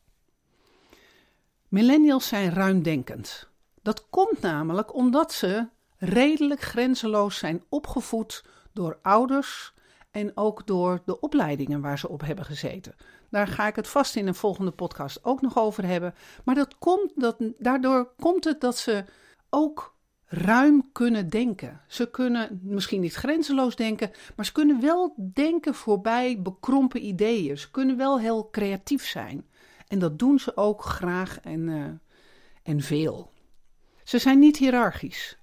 Millennials 1.68 2.28
zijn 2.28 2.54
ruimdenkend. 2.54 3.50
Dat 3.82 4.10
komt 4.10 4.42
namelijk 4.42 4.94
omdat 4.94 5.34
ze 5.34 5.68
redelijk 5.98 6.62
grenzeloos 6.62 7.38
zijn 7.38 7.64
opgevoed 7.70 8.46
door 8.74 9.00
ouders 9.02 9.74
en 10.12 10.32
ook 10.38 10.68
door 10.68 11.02
de 11.06 11.20
opleidingen 11.20 11.82
waar 11.82 12.00
ze 12.00 12.10
op 12.10 12.22
hebben 12.22 12.46
gezeten. 12.46 12.96
Daar 13.30 13.48
ga 13.48 13.68
ik 13.68 13.76
het 13.76 13.88
vast 13.88 14.16
in 14.16 14.28
een 14.28 14.36
volgende 14.36 14.72
podcast 14.72 15.24
ook 15.24 15.42
nog 15.42 15.58
over 15.58 15.86
hebben. 15.86 16.16
Maar 16.44 16.56
dat 16.56 16.78
komt, 16.78 17.12
dat, 17.16 17.36
daardoor 17.58 18.14
komt 18.20 18.44
het 18.44 18.62
dat 18.62 18.78
ze 18.78 19.06
ook 19.50 19.95
ruim 20.38 20.90
kunnen 20.92 21.30
denken. 21.30 21.82
Ze 21.88 22.10
kunnen 22.10 22.60
misschien 22.64 23.02
niet 23.02 23.14
grenzeloos 23.14 23.76
denken, 23.76 24.12
maar 24.36 24.46
ze 24.46 24.52
kunnen 24.52 24.82
wel 24.82 25.14
denken 25.34 25.74
voorbij 25.74 26.42
bekrompen 26.42 27.06
ideeën. 27.06 27.58
Ze 27.58 27.72
kunnen 27.72 27.98
wel 27.98 28.20
heel 28.20 28.50
creatief 28.50 29.06
zijn. 29.06 29.46
En 29.88 30.00
dat 30.00 30.20
doen 30.20 30.40
ze 30.40 30.58
ook 30.58 30.84
graag 30.84 31.40
en, 31.40 31.68
uh, 31.68 31.86
en 32.64 32.82
veel. 32.82 33.32
Ze 34.04 34.18
zijn 34.18 34.40
niet 34.40 34.58
hiërarchisch. 34.58 35.38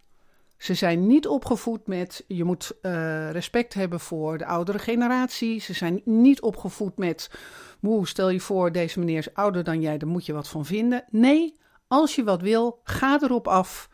Ze 0.57 0.75
zijn 0.75 1.07
niet 1.07 1.27
opgevoed 1.27 1.87
met 1.87 2.25
je 2.29 2.45
moet 2.45 2.73
uh, 2.83 3.31
respect 3.31 3.75
hebben 3.75 4.01
voor 4.01 4.39
de 4.39 4.47
oudere 4.47 4.79
generatie. 4.79 5.61
Ze 5.61 5.73
zijn 5.73 6.01
niet 6.05 6.41
opgevoed 6.41 6.97
met 6.97 7.31
moe, 7.81 8.07
stel 8.07 8.29
je 8.29 8.41
voor, 8.41 8.73
deze 8.73 8.99
meneer 8.99 9.19
is 9.19 9.35
ouder 9.35 9.65
dan 9.65 9.81
jij, 9.81 9.99
daar 9.99 10.09
moet 10.09 10.27
je 10.27 10.33
wat 10.33 10.49
van 10.49 10.65
vinden. 10.65 11.05
Nee, 11.11 11.59
als 11.87 12.15
je 12.15 12.25
wat 12.25 12.43
wil, 12.43 12.81
ga 12.85 13.19
erop 13.23 13.49
af. 13.49 13.89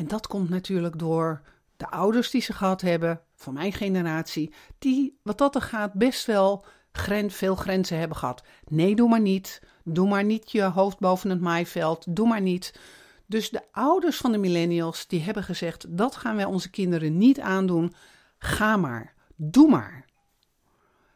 En 0.00 0.06
dat 0.06 0.26
komt 0.26 0.48
natuurlijk 0.48 0.98
door 0.98 1.42
de 1.76 1.90
ouders 1.90 2.30
die 2.30 2.40
ze 2.40 2.52
gehad 2.52 2.80
hebben, 2.80 3.20
van 3.34 3.54
mijn 3.54 3.72
generatie, 3.72 4.52
die 4.78 5.18
wat 5.22 5.38
dat 5.38 5.54
er 5.54 5.62
gaat 5.62 5.92
best 5.92 6.26
wel 6.26 6.64
gren, 6.92 7.30
veel 7.30 7.54
grenzen 7.54 7.98
hebben 7.98 8.16
gehad. 8.16 8.44
Nee, 8.68 8.96
doe 8.96 9.08
maar 9.08 9.20
niet. 9.20 9.62
Doe 9.84 10.08
maar 10.08 10.24
niet 10.24 10.52
je 10.52 10.62
hoofd 10.62 10.98
boven 10.98 11.30
het 11.30 11.40
maaiveld. 11.40 12.16
Doe 12.16 12.28
maar 12.28 12.40
niet. 12.40 12.80
Dus 13.26 13.50
de 13.50 13.62
ouders 13.72 14.16
van 14.16 14.32
de 14.32 14.38
millennials 14.38 15.06
die 15.06 15.20
hebben 15.20 15.42
gezegd: 15.42 15.96
dat 15.96 16.16
gaan 16.16 16.36
wij 16.36 16.44
onze 16.44 16.70
kinderen 16.70 17.18
niet 17.18 17.40
aandoen. 17.40 17.94
Ga 18.38 18.76
maar. 18.76 19.14
Doe 19.36 19.70
maar. 19.70 20.04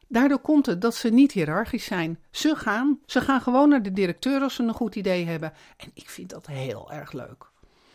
Daardoor 0.09 0.41
komt 0.41 0.67
het 0.67 0.81
dat 0.81 0.95
ze 0.95 1.09
niet 1.09 1.33
hiërarchisch 1.33 1.85
zijn. 1.85 2.19
Ze 2.31 2.57
gaan, 2.57 3.01
ze 3.07 3.21
gaan 3.21 3.41
gewoon 3.41 3.69
naar 3.69 3.83
de 3.83 3.93
directeur 3.93 4.41
als 4.41 4.55
ze 4.55 4.63
een 4.63 4.75
goed 4.75 4.95
idee 4.95 5.27
hebben. 5.27 5.53
En 5.77 5.91
ik 5.95 6.11
vind 6.11 6.31
dat 6.31 6.47
heel 6.47 6.93
erg 6.93 7.13
leuk. 7.13 7.53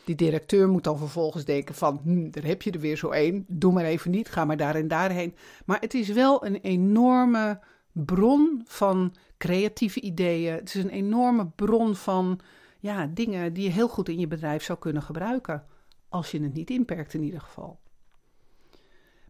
Die 0.09 0.17
directeur 0.17 0.69
moet 0.69 0.83
dan 0.83 0.97
vervolgens 0.97 1.45
denken 1.45 1.75
van, 1.75 1.99
hm, 2.03 2.29
daar 2.29 2.43
heb 2.43 2.61
je 2.61 2.71
er 2.71 2.79
weer 2.79 2.97
zo 2.97 3.09
één, 3.09 3.45
doe 3.47 3.73
maar 3.73 3.85
even 3.85 4.11
niet, 4.11 4.29
ga 4.29 4.45
maar 4.45 4.57
daar 4.57 4.75
en 4.75 4.87
daarheen. 4.87 5.35
Maar 5.65 5.79
het 5.79 5.93
is 5.93 6.09
wel 6.09 6.45
een 6.45 6.55
enorme 6.55 7.59
bron 7.91 8.61
van 8.65 9.15
creatieve 9.37 10.01
ideeën. 10.01 10.53
Het 10.53 10.75
is 10.75 10.83
een 10.83 10.89
enorme 10.89 11.45
bron 11.55 11.95
van 11.95 12.39
ja, 12.79 13.09
dingen 13.13 13.53
die 13.53 13.63
je 13.63 13.69
heel 13.69 13.87
goed 13.87 14.09
in 14.09 14.19
je 14.19 14.27
bedrijf 14.27 14.63
zou 14.63 14.79
kunnen 14.79 15.01
gebruiken. 15.01 15.65
Als 16.09 16.31
je 16.31 16.41
het 16.41 16.53
niet 16.53 16.69
inperkt 16.69 17.13
in 17.13 17.23
ieder 17.23 17.41
geval. 17.41 17.79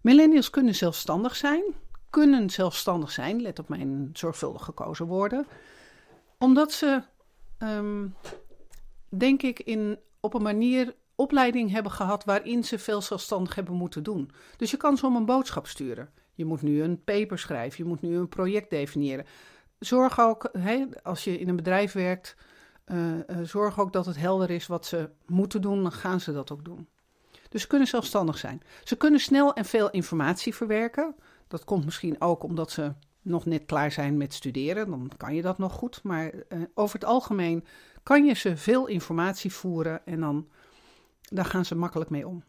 Millennials 0.02 0.50
kunnen 0.50 0.76
zelfstandig 0.76 1.36
zijn. 1.36 1.64
Kunnen 2.10 2.50
zelfstandig 2.50 3.12
zijn, 3.12 3.42
let 3.42 3.60
op 3.60 3.70
mijn 3.70 4.10
zorgvuldig 4.14 4.64
gekozen 4.64 5.06
woorden. 5.06 5.46
Omdat 6.38 6.72
ze, 6.72 7.04
ehm, 7.58 8.08
denk 9.10 9.42
ik, 9.42 9.60
in 9.60 10.00
op 10.20 10.34
een 10.34 10.42
manier 10.42 10.96
opleiding 11.16 11.72
hebben 11.72 11.92
gehad 11.92 12.24
waarin 12.24 12.64
ze 12.64 12.80
veel 12.80 13.02
zelfstandig 13.02 13.56
hebben 13.56 13.74
moeten 13.74 14.04
doen. 14.04 14.32
Dus 14.58 14.72
je 14.72 14.78
kan 14.78 15.04
om 15.04 15.16
een 15.16 15.26
boodschap 15.26 15.68
sturen. 15.68 16.10
Je 16.34 16.46
moet 16.46 16.62
nu 16.62 16.82
een 16.82 17.04
paper 17.04 17.40
schrijven, 17.40 17.84
je 17.84 17.90
moet 17.90 18.02
nu 18.02 18.18
een 18.18 18.30
project 18.30 18.70
definiëren. 18.70 19.26
Zorg 19.80 20.20
ook, 20.20 20.52
als 21.04 21.24
je 21.24 21.40
in 21.40 21.50
een 21.50 21.56
bedrijf 21.56 21.92
werkt, 21.92 22.36
uh, 22.86 23.14
uh, 23.14 23.22
zorg 23.44 23.80
ook 23.80 23.94
dat 23.94 24.06
het 24.06 24.18
helder 24.18 24.50
is 24.50 24.68
wat 24.68 24.86
ze 24.86 25.10
moeten 25.26 25.62
doen, 25.62 25.82
dan 25.82 25.92
gaan 25.92 26.20
ze 26.20 26.32
dat 26.34 26.52
ook 26.52 26.66
doen. 26.66 26.88
Dus 27.50 27.62
ze 27.62 27.68
kunnen 27.68 27.88
zelfstandig 27.88 28.38
zijn. 28.38 28.62
Ze 28.84 28.96
kunnen 28.96 29.20
snel 29.20 29.54
en 29.54 29.66
veel 29.66 29.90
informatie 29.90 30.56
verwerken. 30.56 31.16
Dat 31.48 31.64
komt 31.64 31.86
misschien 31.86 32.22
ook 32.22 32.44
omdat 32.44 32.72
ze 32.72 32.94
nog 33.22 33.46
net 33.46 33.66
klaar 33.66 33.92
zijn 33.92 34.18
met 34.18 34.34
studeren, 34.34 34.90
dan 34.90 35.12
kan 35.18 35.36
je 35.36 35.42
dat 35.42 35.58
nog 35.58 35.74
goed. 35.74 36.00
Maar 36.04 36.34
uh, 36.34 36.62
over 36.74 37.00
het 37.00 37.10
algemeen 37.10 37.66
kan 38.04 38.26
je 38.26 38.34
ze 38.34 38.58
veel 38.58 38.88
informatie 38.88 39.54
voeren 39.54 40.06
en 40.06 40.20
dan 40.20 40.48
daar 41.30 41.46
gaan 41.46 41.66
ze 41.66 41.76
makkelijk 41.76 42.10
mee 42.10 42.28
om. 42.28 42.44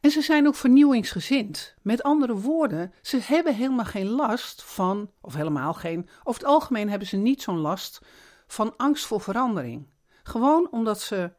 En 0.00 0.10
ze 0.10 0.22
zijn 0.22 0.46
ook 0.46 0.54
vernieuwingsgezind. 0.54 1.74
Met 1.82 2.02
andere 2.02 2.34
woorden, 2.34 2.92
ze 3.02 3.18
hebben 3.22 3.54
helemaal 3.54 3.84
geen 3.84 4.08
last 4.08 4.64
van, 4.64 5.10
of 5.20 5.34
helemaal 5.34 5.74
geen, 5.74 6.08
over 6.22 6.40
het 6.40 6.50
algemeen 6.50 6.90
hebben 6.90 7.08
ze 7.08 7.16
niet 7.16 7.42
zo'n 7.42 7.58
last 7.58 8.00
van 8.46 8.76
angst 8.76 9.06
voor 9.06 9.20
verandering. 9.20 9.86
Gewoon 10.22 10.68
omdat 10.70 11.00
ze 11.00 11.32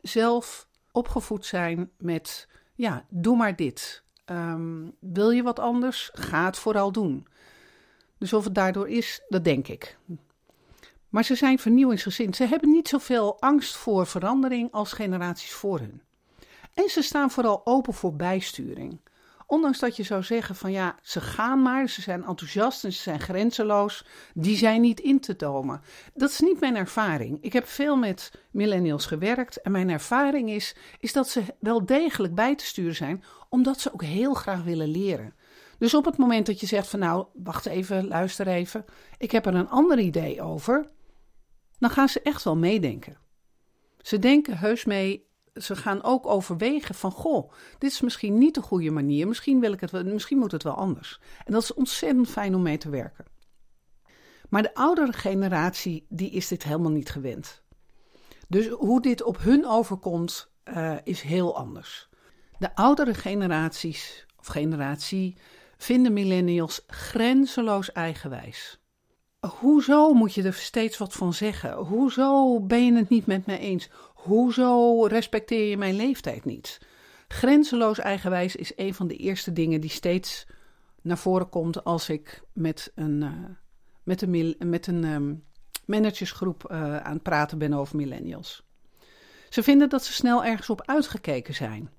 zelf 0.00 0.68
opgevoed 0.92 1.46
zijn 1.46 1.90
met, 1.98 2.48
ja, 2.74 3.06
doe 3.08 3.36
maar 3.36 3.56
dit. 3.56 4.04
Um, 4.26 4.96
wil 4.98 5.30
je 5.30 5.42
wat 5.42 5.58
anders? 5.58 6.10
Ga 6.12 6.44
het 6.44 6.58
vooral 6.58 6.92
doen. 6.92 7.26
Dus 8.18 8.32
of 8.32 8.44
het 8.44 8.54
daardoor 8.54 8.88
is, 8.88 9.22
dat 9.28 9.44
denk 9.44 9.68
ik. 9.68 9.98
Maar 11.10 11.24
ze 11.24 11.34
zijn 11.34 11.58
vernieuwingsgezind. 11.58 12.36
Ze 12.36 12.44
hebben 12.44 12.70
niet 12.70 12.88
zoveel 12.88 13.40
angst 13.40 13.76
voor 13.76 14.06
verandering 14.06 14.72
als 14.72 14.92
generaties 14.92 15.52
voor 15.52 15.78
hun. 15.78 16.02
En 16.74 16.88
ze 16.88 17.02
staan 17.02 17.30
vooral 17.30 17.60
open 17.64 17.94
voor 17.94 18.14
bijsturing. 18.14 19.00
ondanks 19.46 19.78
dat 19.78 19.96
je 19.96 20.02
zou 20.02 20.22
zeggen 20.22 20.54
van 20.54 20.72
ja, 20.72 20.96
ze 21.02 21.20
gaan 21.20 21.62
maar, 21.62 21.88
ze 21.88 22.02
zijn 22.02 22.24
enthousiast 22.24 22.84
en 22.84 22.92
ze 22.92 23.02
zijn 23.02 23.20
grenzeloos, 23.20 24.04
die 24.34 24.56
zijn 24.56 24.80
niet 24.80 25.00
in 25.00 25.20
te 25.20 25.36
tomen. 25.36 25.80
Dat 26.14 26.30
is 26.30 26.40
niet 26.40 26.60
mijn 26.60 26.76
ervaring. 26.76 27.38
Ik 27.40 27.52
heb 27.52 27.66
veel 27.66 27.96
met 27.96 28.30
millennials 28.50 29.06
gewerkt 29.06 29.60
en 29.60 29.72
mijn 29.72 29.90
ervaring 29.90 30.50
is, 30.50 30.76
is 30.98 31.12
dat 31.12 31.28
ze 31.28 31.42
wel 31.60 31.86
degelijk 31.86 32.34
bij 32.34 32.54
te 32.54 32.64
sturen 32.64 32.94
zijn, 32.94 33.24
omdat 33.48 33.80
ze 33.80 33.92
ook 33.92 34.02
heel 34.02 34.34
graag 34.34 34.62
willen 34.62 34.88
leren. 34.88 35.34
Dus 35.78 35.94
op 35.94 36.04
het 36.04 36.16
moment 36.16 36.46
dat 36.46 36.60
je 36.60 36.66
zegt 36.66 36.88
van 36.88 36.98
nou, 36.98 37.26
wacht 37.34 37.66
even, 37.66 38.08
luister 38.08 38.46
even, 38.46 38.84
ik 39.18 39.30
heb 39.30 39.46
er 39.46 39.54
een 39.54 39.68
ander 39.68 39.98
idee 39.98 40.42
over, 40.42 40.88
dan 41.80 41.90
gaan 41.90 42.08
ze 42.08 42.22
echt 42.22 42.42
wel 42.42 42.56
meedenken. 42.56 43.18
Ze 43.98 44.18
denken 44.18 44.58
heus 44.58 44.84
mee, 44.84 45.28
ze 45.54 45.76
gaan 45.76 46.02
ook 46.02 46.26
overwegen 46.26 46.94
van 46.94 47.10
goh, 47.10 47.52
dit 47.78 47.90
is 47.90 48.00
misschien 48.00 48.38
niet 48.38 48.54
de 48.54 48.62
goede 48.62 48.90
manier, 48.90 49.28
misschien, 49.28 49.60
wil 49.60 49.72
ik 49.72 49.80
het, 49.80 50.04
misschien 50.04 50.38
moet 50.38 50.52
het 50.52 50.62
wel 50.62 50.74
anders. 50.74 51.20
En 51.44 51.52
dat 51.52 51.62
is 51.62 51.74
ontzettend 51.74 52.28
fijn 52.28 52.54
om 52.54 52.62
mee 52.62 52.78
te 52.78 52.90
werken. 52.90 53.24
Maar 54.48 54.62
de 54.62 54.74
oudere 54.74 55.12
generatie, 55.12 56.06
die 56.08 56.30
is 56.30 56.48
dit 56.48 56.62
helemaal 56.62 56.90
niet 56.90 57.10
gewend. 57.10 57.62
Dus 58.48 58.68
hoe 58.68 59.02
dit 59.02 59.22
op 59.22 59.38
hun 59.38 59.66
overkomt, 59.66 60.50
uh, 60.64 60.96
is 61.04 61.20
heel 61.20 61.56
anders. 61.56 62.08
De 62.58 62.74
oudere 62.74 63.14
generaties, 63.14 64.26
of 64.38 64.46
generatie, 64.46 65.36
vinden 65.76 66.12
millennials 66.12 66.84
grenzeloos 66.86 67.92
eigenwijs. 67.92 68.79
Hoezo 69.46 70.12
moet 70.12 70.34
je 70.34 70.42
er 70.42 70.54
steeds 70.54 70.98
wat 70.98 71.12
van 71.12 71.34
zeggen? 71.34 71.72
Hoezo 71.74 72.60
ben 72.60 72.84
je 72.84 72.92
het 72.92 73.08
niet 73.08 73.26
met 73.26 73.46
mij 73.46 73.58
eens? 73.58 73.88
Hoezo 74.14 75.04
respecteer 75.06 75.68
je 75.68 75.76
mijn 75.76 75.94
leeftijd 75.94 76.44
niet? 76.44 76.80
Grenzeloos 77.28 77.98
eigenwijs 77.98 78.56
is 78.56 78.72
een 78.76 78.94
van 78.94 79.06
de 79.06 79.16
eerste 79.16 79.52
dingen 79.52 79.80
die 79.80 79.90
steeds 79.90 80.46
naar 81.02 81.18
voren 81.18 81.48
komt 81.48 81.84
als 81.84 82.08
ik 82.08 82.42
met 82.52 82.92
een, 82.94 83.22
uh, 83.22 83.32
met 84.02 84.22
een, 84.22 84.56
met 84.58 84.86
een 84.86 85.04
um, 85.04 85.44
managersgroep 85.86 86.70
uh, 86.70 86.96
aan 86.96 87.14
het 87.14 87.22
praten 87.22 87.58
ben 87.58 87.72
over 87.72 87.96
millennials. 87.96 88.62
Ze 89.48 89.62
vinden 89.62 89.88
dat 89.88 90.04
ze 90.04 90.12
snel 90.12 90.44
ergens 90.44 90.70
op 90.70 90.86
uitgekeken 90.86 91.54
zijn. 91.54 91.90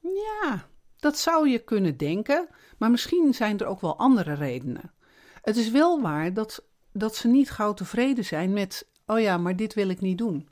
Ja, 0.00 0.68
dat 0.96 1.18
zou 1.18 1.48
je 1.48 1.58
kunnen 1.58 1.96
denken, 1.96 2.48
maar 2.78 2.90
misschien 2.90 3.34
zijn 3.34 3.58
er 3.58 3.66
ook 3.66 3.80
wel 3.80 3.98
andere 3.98 4.34
redenen. 4.34 4.92
Het 5.42 5.56
is 5.56 5.70
wel 5.70 6.00
waar 6.00 6.34
dat, 6.34 6.64
dat 6.92 7.16
ze 7.16 7.28
niet 7.28 7.50
gauw 7.50 7.74
tevreden 7.74 8.24
zijn 8.24 8.52
met: 8.52 8.88
oh 9.06 9.20
ja, 9.20 9.36
maar 9.38 9.56
dit 9.56 9.74
wil 9.74 9.88
ik 9.88 10.00
niet 10.00 10.18
doen. 10.18 10.48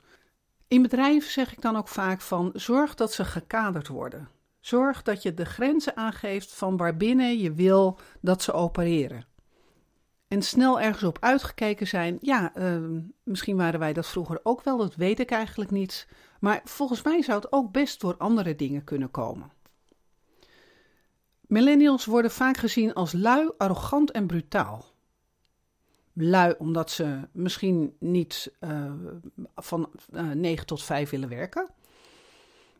In 0.67 0.81
bedrijven 0.81 1.31
zeg 1.31 1.51
ik 1.51 1.61
dan 1.61 1.75
ook 1.75 1.87
vaak 1.87 2.21
van: 2.21 2.51
zorg 2.53 2.95
dat 2.95 3.13
ze 3.13 3.25
gekaderd 3.25 3.87
worden. 3.87 4.29
Zorg 4.59 5.01
dat 5.01 5.21
je 5.21 5.33
de 5.33 5.45
grenzen 5.45 5.97
aangeeft 5.97 6.53
van 6.53 6.77
waarbinnen 6.77 7.37
je 7.37 7.53
wil 7.53 7.99
dat 8.21 8.41
ze 8.41 8.53
opereren. 8.53 9.25
En 10.27 10.41
snel 10.41 10.79
ergens 10.81 11.03
op 11.03 11.17
uitgekeken 11.19 11.87
zijn. 11.87 12.17
Ja, 12.21 12.51
uh, 12.57 12.99
misschien 13.23 13.57
waren 13.57 13.79
wij 13.79 13.93
dat 13.93 14.07
vroeger 14.07 14.39
ook 14.43 14.63
wel, 14.63 14.77
dat 14.77 14.95
weet 14.95 15.19
ik 15.19 15.31
eigenlijk 15.31 15.71
niet. 15.71 16.07
Maar 16.39 16.61
volgens 16.63 17.01
mij 17.01 17.21
zou 17.21 17.39
het 17.39 17.51
ook 17.51 17.71
best 17.71 18.01
door 18.01 18.17
andere 18.17 18.55
dingen 18.55 18.83
kunnen 18.83 19.11
komen. 19.11 19.51
Millennials 21.41 22.05
worden 22.05 22.31
vaak 22.31 22.57
gezien 22.57 22.93
als 22.93 23.13
lui, 23.13 23.51
arrogant 23.57 24.11
en 24.11 24.27
brutaal. 24.27 24.85
Lui 26.13 26.55
omdat 26.57 26.91
ze 26.91 27.19
misschien 27.31 27.95
niet 27.99 28.51
uh, 28.59 28.91
van 29.55 29.89
uh, 30.13 30.31
eh, 30.31 30.37
9 30.37 30.65
tot 30.65 30.83
5 30.83 31.09
willen 31.09 31.29
werken. 31.29 31.69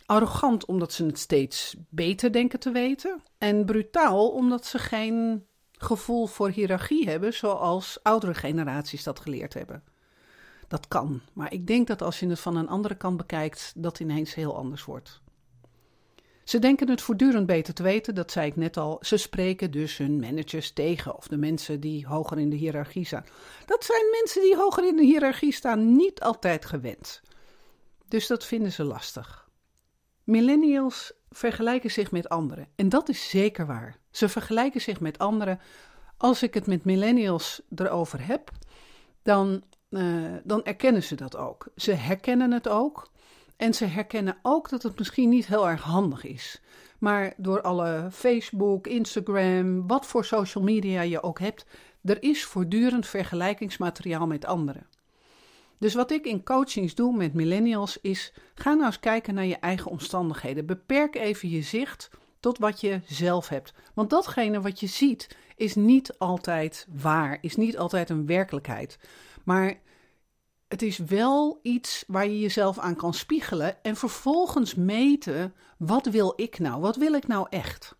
Arrogant 0.05 0.65
omdat 0.65 0.93
ze 0.93 1.05
het 1.05 1.19
steeds 1.19 1.75
beter 1.89 2.31
denken 2.31 2.59
te 2.59 2.71
weten. 2.71 3.21
En 3.37 3.65
brutaal 3.65 4.29
omdat 4.29 4.65
ze 4.65 4.79
geen 4.79 5.45
gevoel 5.71 6.27
voor 6.27 6.49
hiërarchie 6.49 7.09
hebben 7.09 7.33
zoals 7.33 7.99
oudere 8.03 8.33
generaties 8.33 9.03
dat 9.03 9.19
geleerd 9.19 9.53
hebben. 9.53 9.83
Dat 10.67 10.87
kan, 10.87 11.21
maar 11.33 11.53
ik 11.53 11.67
denk 11.67 11.87
dat 11.87 12.01
als 12.01 12.19
je 12.19 12.27
het 12.27 12.39
van 12.39 12.55
een 12.55 12.67
andere 12.67 12.95
kant 12.95 13.17
bekijkt, 13.17 13.73
dat 13.75 13.99
ineens 13.99 14.33
heel 14.33 14.57
anders 14.57 14.85
wordt. 14.85 15.21
Ze 16.43 16.59
denken 16.59 16.89
het 16.89 17.01
voortdurend 17.01 17.45
beter 17.45 17.73
te 17.73 17.83
weten, 17.83 18.15
dat 18.15 18.31
zei 18.31 18.47
ik 18.47 18.55
net 18.55 18.77
al. 18.77 18.97
Ze 19.01 19.17
spreken 19.17 19.71
dus 19.71 19.97
hun 19.97 20.19
managers 20.19 20.71
tegen 20.71 21.15
of 21.17 21.27
de 21.27 21.37
mensen 21.37 21.79
die 21.79 22.07
hoger 22.07 22.39
in 22.39 22.49
de 22.49 22.55
hiërarchie 22.55 23.05
staan. 23.05 23.25
Dat 23.65 23.83
zijn 23.83 24.03
mensen 24.11 24.41
die 24.41 24.55
hoger 24.55 24.87
in 24.87 24.95
de 24.95 25.03
hiërarchie 25.03 25.53
staan 25.53 25.95
niet 25.95 26.21
altijd 26.21 26.65
gewend. 26.65 27.21
Dus 28.07 28.27
dat 28.27 28.45
vinden 28.45 28.71
ze 28.71 28.83
lastig. 28.83 29.49
Millennials 30.23 31.13
vergelijken 31.29 31.91
zich 31.91 32.11
met 32.11 32.29
anderen. 32.29 32.67
En 32.75 32.89
dat 32.89 33.09
is 33.09 33.29
zeker 33.29 33.65
waar. 33.65 33.97
Ze 34.11 34.29
vergelijken 34.29 34.81
zich 34.81 34.99
met 34.99 35.17
anderen. 35.17 35.59
Als 36.17 36.43
ik 36.43 36.53
het 36.53 36.67
met 36.67 36.85
millennials 36.85 37.61
erover 37.75 38.25
heb, 38.25 38.51
dan, 39.23 39.63
uh, 39.89 40.33
dan 40.43 40.63
erkennen 40.63 41.03
ze 41.03 41.15
dat 41.15 41.35
ook. 41.35 41.67
Ze 41.75 41.91
herkennen 41.91 42.51
het 42.51 42.67
ook. 42.67 43.10
En 43.61 43.73
ze 43.73 43.85
herkennen 43.85 44.37
ook 44.41 44.69
dat 44.69 44.83
het 44.83 44.97
misschien 44.97 45.29
niet 45.29 45.47
heel 45.47 45.69
erg 45.69 45.81
handig 45.81 46.25
is. 46.25 46.61
Maar 46.99 47.33
door 47.37 47.61
alle 47.61 48.07
Facebook, 48.11 48.87
Instagram, 48.87 49.87
wat 49.87 50.05
voor 50.05 50.25
social 50.25 50.63
media 50.63 51.01
je 51.01 51.23
ook 51.23 51.39
hebt, 51.39 51.65
er 52.03 52.23
is 52.23 52.45
voortdurend 52.45 53.07
vergelijkingsmateriaal 53.07 54.27
met 54.27 54.45
anderen. 54.45 54.87
Dus 55.77 55.93
wat 55.93 56.11
ik 56.11 56.25
in 56.25 56.43
coachings 56.43 56.95
doe 56.95 57.15
met 57.15 57.33
millennials 57.33 57.97
is: 58.01 58.33
ga 58.55 58.73
nou 58.73 58.85
eens 58.85 58.99
kijken 58.99 59.33
naar 59.33 59.45
je 59.45 59.57
eigen 59.57 59.91
omstandigheden. 59.91 60.65
Beperk 60.65 61.15
even 61.15 61.49
je 61.49 61.61
zicht 61.61 62.09
tot 62.39 62.57
wat 62.57 62.81
je 62.81 63.01
zelf 63.05 63.49
hebt. 63.49 63.73
Want 63.93 64.09
datgene 64.09 64.61
wat 64.61 64.79
je 64.79 64.87
ziet 64.87 65.37
is 65.55 65.75
niet 65.75 66.17
altijd 66.17 66.87
waar, 67.01 67.37
is 67.41 67.55
niet 67.55 67.77
altijd 67.77 68.09
een 68.09 68.25
werkelijkheid. 68.25 68.99
Maar 69.43 69.79
het 70.71 70.81
is 70.81 70.97
wel 70.97 71.59
iets 71.61 72.03
waar 72.07 72.27
je 72.27 72.39
jezelf 72.39 72.79
aan 72.79 72.95
kan 72.95 73.13
spiegelen 73.13 73.83
en 73.83 73.95
vervolgens 73.95 74.75
meten: 74.75 75.53
wat 75.77 76.05
wil 76.05 76.33
ik 76.35 76.59
nou? 76.59 76.81
Wat 76.81 76.95
wil 76.95 77.13
ik 77.13 77.27
nou 77.27 77.47
echt? 77.49 77.95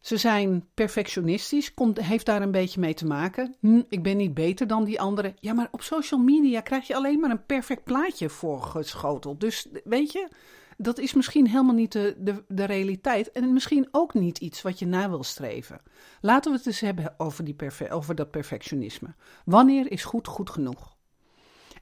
Ze 0.00 0.16
zijn 0.16 0.68
perfectionistisch, 0.74 1.74
komt, 1.74 2.00
heeft 2.00 2.26
daar 2.26 2.42
een 2.42 2.50
beetje 2.50 2.80
mee 2.80 2.94
te 2.94 3.06
maken. 3.06 3.54
Hm, 3.60 3.82
ik 3.88 4.02
ben 4.02 4.16
niet 4.16 4.34
beter 4.34 4.66
dan 4.66 4.84
die 4.84 5.00
anderen. 5.00 5.36
Ja, 5.40 5.52
maar 5.52 5.68
op 5.70 5.82
social 5.82 6.20
media 6.20 6.60
krijg 6.60 6.86
je 6.86 6.96
alleen 6.96 7.20
maar 7.20 7.30
een 7.30 7.46
perfect 7.46 7.84
plaatje 7.84 8.28
voorgeschoteld. 8.28 9.40
Dus 9.40 9.66
weet 9.84 10.12
je, 10.12 10.28
dat 10.76 10.98
is 10.98 11.14
misschien 11.14 11.46
helemaal 11.46 11.74
niet 11.74 11.92
de, 11.92 12.14
de, 12.18 12.44
de 12.48 12.64
realiteit 12.64 13.30
en 13.30 13.52
misschien 13.52 13.88
ook 13.90 14.14
niet 14.14 14.38
iets 14.38 14.62
wat 14.62 14.78
je 14.78 14.86
na 14.86 15.08
wil 15.08 15.22
streven. 15.22 15.80
Laten 16.20 16.50
we 16.50 16.56
het 16.56 16.66
eens 16.66 16.80
hebben 16.80 17.14
over, 17.16 17.44
die 17.44 17.90
over 17.90 18.14
dat 18.14 18.30
perfectionisme. 18.30 19.14
Wanneer 19.44 19.90
is 19.90 20.04
goed 20.04 20.26
goed 20.26 20.50
genoeg? 20.50 20.96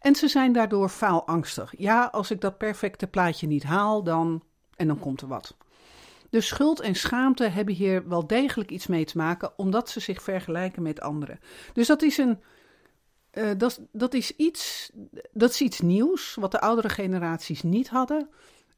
En 0.01 0.15
ze 0.15 0.29
zijn 0.29 0.53
daardoor 0.53 0.89
faalangstig. 0.89 1.75
Ja, 1.79 2.05
als 2.05 2.31
ik 2.31 2.41
dat 2.41 2.59
perfecte 2.59 3.07
plaatje 3.07 3.47
niet 3.47 3.63
haal, 3.63 4.03
dan. 4.03 4.43
en 4.77 4.87
dan 4.87 4.99
komt 4.99 5.21
er 5.21 5.29
wat. 5.29 5.57
Dus 6.31 6.47
schuld 6.47 6.81
en 6.81 6.95
schaamte 6.95 7.45
hebben 7.45 7.75
hier 7.75 8.09
wel 8.09 8.27
degelijk 8.27 8.71
iets 8.71 8.87
mee 8.87 9.05
te 9.05 9.17
maken, 9.17 9.53
omdat 9.59 9.91
ze 9.91 10.01
zich 10.01 10.23
vergelijken 10.23 10.83
met 10.83 11.01
anderen. 11.01 11.41
Dus 11.73 11.87
dat 11.87 12.03
is 12.03 12.19
een. 12.19 12.39
Uh, 13.33 13.51
dat, 13.57 13.81
dat, 13.93 14.15
is 14.15 14.37
iets, 14.37 14.91
dat 15.33 15.51
is 15.51 15.61
iets 15.61 15.81
nieuws, 15.81 16.35
wat 16.35 16.51
de 16.51 16.61
oudere 16.61 16.89
generaties 16.89 17.63
niet 17.63 17.89
hadden. 17.89 18.29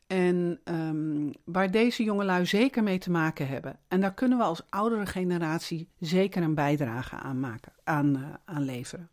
En 0.06 0.60
um, 0.64 1.32
waar 1.44 1.70
deze 1.70 2.02
jongelui 2.02 2.46
zeker 2.46 2.82
mee 2.82 2.98
te 2.98 3.10
maken 3.10 3.48
hebben. 3.48 3.78
En 3.88 4.00
daar 4.00 4.14
kunnen 4.14 4.38
we 4.38 4.44
als 4.44 4.62
oudere 4.68 5.06
generatie 5.06 5.88
zeker 5.98 6.42
een 6.42 6.54
bijdrage 6.54 7.16
aan, 7.16 7.40
maken, 7.40 7.72
aan, 7.84 8.16
uh, 8.16 8.34
aan 8.44 8.64
leveren. 8.64 9.10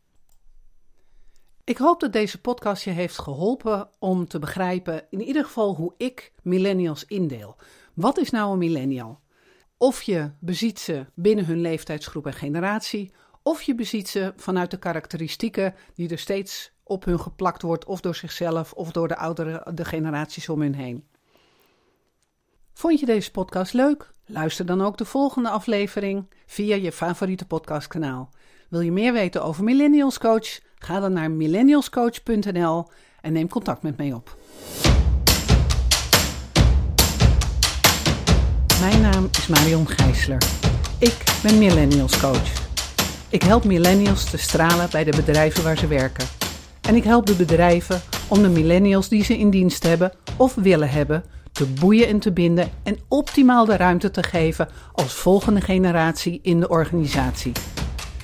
Ik 1.64 1.78
hoop 1.78 2.00
dat 2.00 2.14
deze 2.14 2.42
podcast 2.42 2.84
je 2.84 2.90
heeft 2.90 3.20
geholpen 3.20 3.90
om 4.00 4.28
te 4.28 4.40
begrijpen, 4.40 5.06
in 5.10 5.22
ieder 5.22 5.44
geval 5.44 5.76
hoe 5.76 5.94
ik 5.98 6.32
millennials 6.42 7.06
indeel. 7.06 7.56
Wat 7.94 8.18
is 8.18 8.30
nou 8.30 8.52
een 8.52 8.58
millennial? 8.58 9.20
Of 9.78 10.02
je 10.02 10.32
beziet 10.40 10.80
ze 10.80 11.06
binnen 11.14 11.46
hun 11.46 11.62
leeftijdsgroep 11.62 12.26
en 12.26 12.34
generatie, 12.34 13.12
of 13.44 13.62
je 13.62 13.76
beziet 13.76 14.10
ze 14.10 14.34
vanuit 14.36 14.72
de 14.72 14.80
karakteristieken 14.80 15.76
die 15.94 16.10
er 16.10 16.20
steeds 16.20 16.73
op 16.84 17.06
hun 17.06 17.19
geplakt 17.19 17.62
wordt, 17.62 17.86
of 17.86 18.02
door 18.02 18.15
zichzelf 18.15 18.74
of 18.74 18.91
door 18.91 19.08
de 19.08 19.17
oudere 19.17 19.65
de 19.74 19.86
generaties 19.86 20.50
om 20.50 20.62
hun 20.62 20.76
heen. 20.76 21.08
Vond 22.74 23.00
je 23.00 23.06
deze 23.06 23.32
podcast 23.32 23.74
leuk? 23.74 24.12
Luister 24.26 24.65
dan 24.65 24.82
ook 24.82 24.98
de 24.98 25.06
volgende 25.06 25.50
aflevering 25.50 26.30
via 26.46 26.76
je 26.76 26.91
favoriete 26.91 27.46
podcastkanaal. 27.46 28.30
Wil 28.69 28.82
je 28.82 28.91
meer 28.91 29.13
weten 29.13 29.43
over 29.43 29.63
Millennials 29.63 30.17
Coach? 30.17 30.60
Ga 30.76 31.00
dan 31.00 31.13
naar 31.13 31.32
millennialscoach.nl 31.32 32.88
en 33.22 33.34
neem 33.34 33.50
contact 33.50 33.82
met 33.82 33.98
mij 33.98 34.13
op. 34.13 34.38
Mijn 38.80 39.02
naam 39.02 39.28
is 39.32 39.48
Marion 39.48 39.88
Gijsler. 39.88 40.43
Ik 41.00 41.24
ben 41.43 41.58
Millennials 41.58 42.19
Coach. 42.19 42.72
Ik 43.30 43.43
help 43.43 43.63
millennials 43.63 44.30
te 44.30 44.38
stralen 44.38 44.89
bij 44.91 45.04
de 45.04 45.15
bedrijven 45.15 45.63
waar 45.63 45.78
ze 45.78 45.88
werken. 45.88 46.43
En 46.88 46.96
ik 46.96 47.04
help 47.04 47.26
de 47.26 47.36
bedrijven 47.36 48.02
om 48.28 48.41
de 48.41 48.50
millennials 48.50 49.10
die 49.10 49.24
ze 49.24 49.38
in 49.38 49.50
dienst 49.50 49.84
hebben 49.84 50.12
of 50.38 50.56
willen 50.56 50.89
hebben 50.89 51.24
te 51.52 51.65
boeien 51.65 52.08
en 52.08 52.19
te 52.19 52.32
binden 52.32 52.69
en 52.84 52.98
optimaal 53.08 53.65
de 53.65 53.78
ruimte 53.78 54.12
te 54.12 54.24
geven 54.24 54.67
als 54.93 55.13
volgende 55.13 55.62
generatie 55.62 56.39
in 56.43 56.60
de 56.60 56.67
organisatie. 56.67 57.52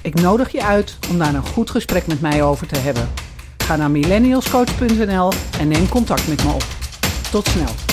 Ik 0.01 0.21
nodig 0.21 0.51
je 0.51 0.63
uit 0.63 0.97
om 1.09 1.17
daar 1.17 1.33
een 1.33 1.45
goed 1.45 1.69
gesprek 1.69 2.07
met 2.07 2.21
mij 2.21 2.43
over 2.43 2.67
te 2.67 2.77
hebben. 2.77 3.09
Ga 3.57 3.75
naar 3.75 3.91
millennialscoach.nl 3.91 5.31
en 5.59 5.67
neem 5.67 5.89
contact 5.89 6.27
met 6.27 6.43
me 6.43 6.51
op. 6.51 6.65
Tot 7.31 7.47
snel. 7.47 7.88